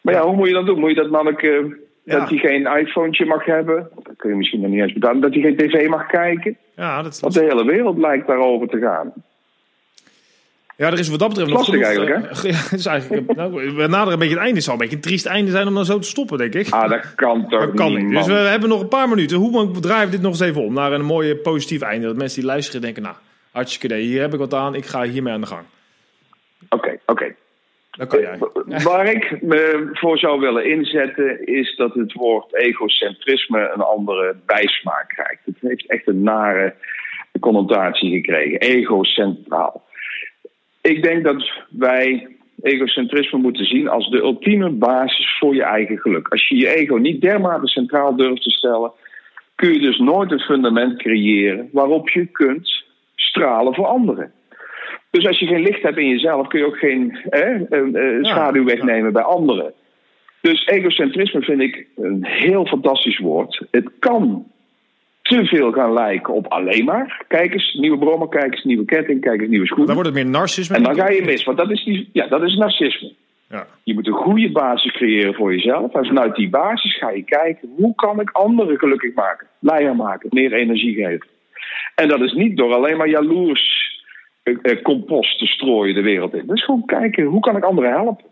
Maar 0.00 0.14
ja, 0.14 0.22
hoe 0.22 0.36
moet 0.36 0.48
je 0.48 0.54
dat 0.54 0.66
doen? 0.66 0.78
Moet 0.78 0.90
je 0.90 0.96
dat 0.96 1.10
manneke, 1.10 1.78
dat 2.04 2.28
hij 2.28 2.38
geen 2.38 2.66
iPhone 2.66 3.24
mag 3.26 3.44
hebben? 3.44 3.88
Dat 4.02 4.16
kun 4.16 4.30
je 4.30 4.36
misschien 4.36 4.60
nog 4.60 4.70
niet 4.70 4.80
eens 4.80 4.92
betalen. 4.92 5.20
Dat 5.20 5.32
hij 5.34 5.42
geen 5.42 5.56
tv 5.56 5.88
mag 5.88 6.06
kijken? 6.06 6.56
Ja, 6.76 7.02
dat, 7.02 7.20
Want 7.20 7.34
de 7.34 7.44
hele 7.44 7.64
wereld 7.64 7.98
lijkt 7.98 8.26
daarover 8.26 8.68
te 8.68 8.78
gaan. 8.78 9.12
Ja, 10.78 10.86
er 10.86 10.98
is 10.98 11.08
wat 11.08 11.18
dat 11.18 11.28
betreft 11.28 11.50
Lastig 11.50 11.74
nog 11.74 11.82
eigenlijk, 11.84 12.10
hè? 12.10 12.48
Ja, 12.48 12.56
het 12.56 12.72
is 12.72 12.86
eigenlijk, 12.86 13.34
nou, 13.34 13.52
we 13.52 13.86
naderen 13.86 14.12
een 14.12 14.18
beetje 14.18 14.34
het 14.34 14.42
einde. 14.42 14.54
Het 14.54 14.64
zal 14.64 14.72
een 14.72 14.80
beetje 14.80 14.96
een 14.96 15.02
triest 15.02 15.26
einde 15.26 15.50
zijn 15.50 15.66
om 15.66 15.74
dan 15.74 15.84
zo 15.84 15.98
te 15.98 16.08
stoppen, 16.08 16.38
denk 16.38 16.54
ik. 16.54 16.70
Ah, 16.70 16.90
dat 16.90 17.14
kan 17.14 17.48
toch 17.48 17.60
Dat 17.60 17.74
kan 17.74 17.94
niet. 17.94 18.10
Dus 18.10 18.26
we 18.26 18.32
hebben 18.32 18.68
nog 18.68 18.80
een 18.80 18.88
paar 18.88 19.08
minuten. 19.08 19.36
Hoe 19.36 19.80
draaien 19.80 20.04
we 20.04 20.10
dit 20.10 20.20
nog 20.20 20.30
eens 20.30 20.40
even 20.40 20.62
om 20.62 20.72
naar 20.72 20.92
een 20.92 21.04
mooie 21.04 21.36
positief 21.36 21.80
einde? 21.80 22.06
Dat 22.06 22.16
mensen 22.16 22.40
die 22.40 22.50
luisteren 22.50 22.80
denken, 22.80 23.02
nou, 23.02 23.14
hartstikke 23.52 23.86
idee. 23.86 24.06
Hier 24.06 24.20
heb 24.20 24.32
ik 24.32 24.38
wat 24.38 24.54
aan. 24.54 24.74
Ik 24.74 24.86
ga 24.86 25.02
hiermee 25.02 25.32
aan 25.32 25.40
de 25.40 25.46
gang. 25.46 25.64
Oké, 26.68 26.98
oké. 27.06 27.34
Dat 27.90 28.08
kan 28.08 28.20
jij. 28.20 28.38
Waar 28.82 29.06
ik 29.06 29.42
me 29.42 29.88
voor 29.92 30.18
zou 30.18 30.40
willen 30.40 30.70
inzetten, 30.70 31.46
is 31.46 31.76
dat 31.76 31.94
het 31.94 32.12
woord 32.12 32.54
egocentrisme 32.54 33.70
een 33.74 33.82
andere 33.82 34.36
bijsmaak 34.46 35.08
krijgt. 35.08 35.40
Het 35.44 35.56
heeft 35.60 35.86
echt 35.86 36.06
een 36.06 36.22
nare 36.22 36.74
connotatie 37.40 38.10
gekregen. 38.10 38.58
Egocentraal. 38.58 39.86
Ik 40.88 41.02
denk 41.02 41.24
dat 41.24 41.50
wij 41.70 42.26
egocentrisme 42.62 43.38
moeten 43.38 43.64
zien 43.64 43.88
als 43.88 44.10
de 44.10 44.18
ultieme 44.18 44.70
basis 44.70 45.38
voor 45.38 45.54
je 45.54 45.62
eigen 45.62 45.98
geluk. 45.98 46.28
Als 46.28 46.48
je 46.48 46.56
je 46.56 46.74
ego 46.76 46.96
niet 46.96 47.20
dermate 47.20 47.66
centraal 47.66 48.16
durft 48.16 48.42
te 48.42 48.50
stellen, 48.50 48.92
kun 49.54 49.72
je 49.72 49.80
dus 49.80 49.98
nooit 49.98 50.32
een 50.32 50.40
fundament 50.40 50.98
creëren 50.98 51.68
waarop 51.72 52.08
je 52.08 52.26
kunt 52.26 52.84
stralen 53.14 53.74
voor 53.74 53.86
anderen. 53.86 54.32
Dus 55.10 55.26
als 55.26 55.38
je 55.38 55.46
geen 55.46 55.62
licht 55.62 55.82
hebt 55.82 55.98
in 55.98 56.08
jezelf, 56.08 56.46
kun 56.46 56.58
je 56.58 56.66
ook 56.66 56.78
geen 56.78 57.18
Ja, 57.30 58.22
schaduw 58.22 58.64
wegnemen 58.64 59.12
bij 59.12 59.22
anderen. 59.22 59.72
Dus 60.40 60.66
egocentrisme 60.66 61.42
vind 61.42 61.60
ik 61.60 61.86
een 61.96 62.24
heel 62.24 62.66
fantastisch 62.66 63.18
woord. 63.18 63.62
Het 63.70 63.90
kan 63.98 64.46
te 65.28 65.44
veel 65.44 65.72
gaan 65.72 65.92
lijken 65.92 66.34
op 66.34 66.46
alleen 66.46 66.84
maar. 66.84 67.24
Kijk 67.28 67.52
eens, 67.52 67.74
nieuwe 67.74 67.98
brommer, 67.98 68.28
kijk 68.28 68.52
eens, 68.52 68.64
nieuwe 68.64 68.84
ketting, 68.84 69.20
kijk 69.20 69.40
eens, 69.40 69.50
nieuwe 69.50 69.66
Dan 69.66 69.74
schoenen. 69.76 69.94
wordt 69.94 70.08
het 70.08 70.18
meer 70.24 70.32
narcisme. 70.32 70.76
En 70.76 70.82
dan 70.82 70.94
ga 70.94 71.08
je 71.08 71.24
mis, 71.24 71.44
want 71.44 71.58
dat 71.58 71.70
is, 71.70 71.84
die, 71.84 72.08
ja, 72.12 72.26
dat 72.26 72.42
is 72.42 72.54
narcisme. 72.54 73.12
Ja. 73.48 73.66
Je 73.82 73.94
moet 73.94 74.06
een 74.06 74.12
goede 74.12 74.52
basis 74.52 74.92
creëren 74.92 75.34
voor 75.34 75.54
jezelf. 75.54 75.94
En 75.94 76.06
vanuit 76.06 76.34
die 76.34 76.48
basis 76.48 76.98
ga 76.98 77.10
je 77.10 77.22
kijken, 77.22 77.68
hoe 77.76 77.94
kan 77.94 78.20
ik 78.20 78.30
anderen 78.30 78.78
gelukkig 78.78 79.14
maken? 79.14 79.46
Blijer 79.58 79.96
maken, 79.96 80.28
meer 80.32 80.52
energie 80.52 80.94
geven. 80.94 81.26
En 81.94 82.08
dat 82.08 82.20
is 82.20 82.32
niet 82.32 82.56
door 82.56 82.74
alleen 82.74 82.96
maar 82.96 83.08
jaloers 83.08 83.96
eh, 84.42 84.54
eh, 84.62 84.82
compost 84.82 85.38
te 85.38 85.46
strooien 85.46 85.94
de 85.94 86.02
wereld 86.02 86.34
in. 86.34 86.46
Dat 86.46 86.56
is 86.56 86.64
gewoon 86.64 86.84
kijken, 86.86 87.24
hoe 87.24 87.40
kan 87.40 87.56
ik 87.56 87.64
anderen 87.64 87.90
helpen? 87.90 88.24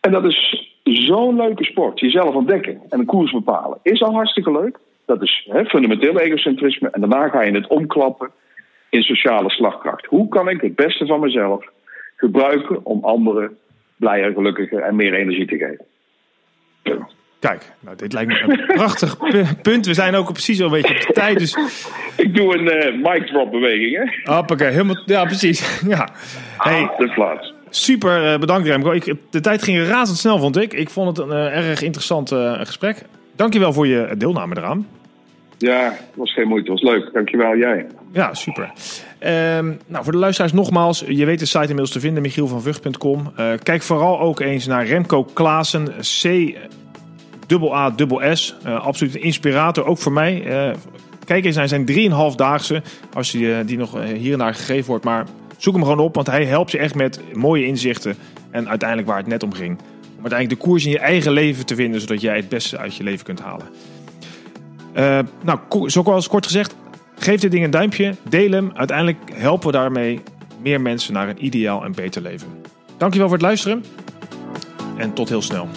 En 0.00 0.12
dat 0.12 0.24
is 0.24 0.68
zo'n 0.82 1.36
leuke 1.36 1.64
sport. 1.64 2.00
Jezelf 2.00 2.34
ontdekken 2.34 2.80
en 2.88 2.98
een 2.98 3.06
koers 3.06 3.32
bepalen. 3.32 3.78
Is 3.82 4.02
al 4.02 4.12
hartstikke 4.12 4.52
leuk. 4.52 4.78
Dat 5.06 5.22
is 5.22 5.48
hè, 5.50 5.64
fundamenteel 5.64 6.20
egocentrisme. 6.20 6.88
En 6.90 7.00
daarna 7.00 7.28
ga 7.28 7.42
je 7.42 7.52
het 7.52 7.66
omklappen 7.66 8.30
in 8.90 9.02
sociale 9.02 9.50
slagkracht. 9.50 10.06
Hoe 10.06 10.28
kan 10.28 10.48
ik 10.48 10.60
het 10.60 10.74
beste 10.76 11.06
van 11.06 11.20
mezelf 11.20 11.64
gebruiken 12.16 12.84
om 12.84 13.04
anderen 13.04 13.56
blijer, 13.96 14.32
gelukkiger 14.32 14.78
en 14.82 14.96
meer 14.96 15.14
energie 15.14 15.46
te 15.46 15.56
geven? 15.56 15.84
Kijk, 17.38 17.72
nou, 17.80 17.96
dit 17.96 18.12
lijkt 18.12 18.30
me 18.32 18.40
een 18.52 18.66
prachtig 18.66 19.16
pu- 19.30 19.44
punt. 19.62 19.86
We 19.86 19.94
zijn 19.94 20.14
ook 20.14 20.32
precies 20.32 20.60
al 20.60 20.66
een 20.66 20.72
beetje 20.72 20.94
op 20.94 21.00
de 21.06 21.12
tijd. 21.12 21.38
Dus 21.38 21.56
Ik 22.26 22.34
doe 22.36 22.58
een 22.58 22.68
eh 22.70 22.94
mic 23.12 23.26
drop 23.26 23.50
beweging, 23.50 23.96
hè? 24.24 24.32
hoppakee, 24.34 24.68
helemaal, 24.70 25.02
ja, 25.06 25.24
precies. 25.24 25.80
Ja. 25.88 26.08
Hey, 26.58 26.82
Ah, 26.82 26.98
de 26.98 27.12
plaats. 27.12 27.54
super 27.70 28.32
eh, 28.32 28.38
bedankt 28.38 28.66
Remco. 28.68 28.90
Ik, 28.92 29.14
de 29.30 29.40
tijd 29.40 29.62
ging 29.62 29.86
razendsnel, 29.86 30.38
vond 30.38 30.56
ik. 30.56 30.72
Ik 30.72 30.90
vond 30.90 31.16
het 31.16 31.26
een 31.28 31.36
eh, 31.36 31.68
erg 31.68 31.82
interessant 31.82 32.28
gesprek. 32.62 33.02
Dankjewel 33.36 33.72
voor 33.72 33.86
je 33.86 34.14
deelname 34.18 34.56
eraan. 34.56 34.86
Ja, 35.58 35.84
het 35.84 36.14
was 36.14 36.32
geen 36.32 36.48
moeite. 36.48 36.70
Het 36.70 36.80
was 36.80 36.92
leuk. 36.92 37.12
Dankjewel, 37.12 37.56
jij. 37.56 37.86
Ja, 38.12 38.34
super. 38.34 38.72
Ehm, 39.18 39.72
nou, 39.86 40.04
voor 40.04 40.12
de 40.12 40.18
luisteraars 40.18 40.52
nogmaals, 40.52 41.04
je 41.08 41.24
weet 41.24 41.38
de 41.38 41.46
site 41.46 41.60
inmiddels 41.60 41.90
te 41.90 42.00
vinden, 42.00 42.22
michielvanvugt.com. 42.22 43.32
Eh 43.36 43.52
kijk 43.62 43.82
vooral 43.82 44.20
ook 44.20 44.40
eens 44.40 44.66
naar 44.66 44.86
Remco 44.86 45.24
Klaassen, 45.24 45.84
C 46.00 46.24
A 47.72 47.92
S. 48.34 48.56
Eh, 48.64 48.84
absoluut 48.84 49.14
een 49.14 49.22
inspirator, 49.22 49.84
ook 49.84 49.98
voor 49.98 50.12
mij. 50.12 50.44
Eh, 50.46 50.74
kijk 51.24 51.44
eens 51.44 51.56
naar 51.56 51.68
zijn 51.68 51.84
3,5-daagse, 51.84 52.82
als 53.12 53.34
eh, 53.34 53.56
die 53.66 53.78
nog 53.78 54.04
hier 54.04 54.32
en 54.32 54.38
daar 54.38 54.54
gegeven 54.54 54.86
wordt. 54.86 55.04
Maar 55.04 55.26
zoek 55.56 55.74
hem 55.74 55.82
gewoon 55.82 55.98
op, 55.98 56.14
want 56.14 56.26
hij 56.26 56.44
helpt 56.44 56.70
je 56.70 56.78
echt 56.78 56.94
met 56.94 57.20
mooie 57.32 57.66
inzichten. 57.66 58.16
En 58.50 58.68
uiteindelijk 58.68 59.08
waar 59.08 59.18
het 59.18 59.26
net 59.26 59.42
om 59.42 59.52
ging. 59.52 59.78
Uiteindelijk 60.26 60.62
de 60.62 60.68
koers 60.68 60.84
in 60.84 60.90
je 60.90 60.98
eigen 60.98 61.32
leven 61.32 61.66
te 61.66 61.74
vinden, 61.74 62.00
zodat 62.00 62.20
jij 62.20 62.36
het 62.36 62.48
beste 62.48 62.78
uit 62.78 62.96
je 62.96 63.02
leven 63.02 63.24
kunt 63.24 63.40
halen. 63.40 63.66
Eh, 64.92 65.18
nou, 65.42 65.58
zoals 65.90 66.28
kort 66.28 66.46
gezegd, 66.46 66.74
geef 67.18 67.40
dit 67.40 67.50
ding 67.50 67.64
een 67.64 67.70
duimpje, 67.70 68.14
deel 68.28 68.50
hem. 68.50 68.70
Uiteindelijk 68.74 69.18
helpen 69.34 69.66
we 69.66 69.72
daarmee 69.72 70.20
meer 70.62 70.80
mensen 70.80 71.12
naar 71.12 71.28
een 71.28 71.44
ideaal 71.44 71.84
en 71.84 71.92
beter 71.92 72.22
leven. 72.22 72.48
Dankjewel 72.96 73.28
voor 73.28 73.36
het 73.36 73.46
luisteren 73.46 73.84
en 74.96 75.12
tot 75.12 75.28
heel 75.28 75.42
snel. 75.42 75.68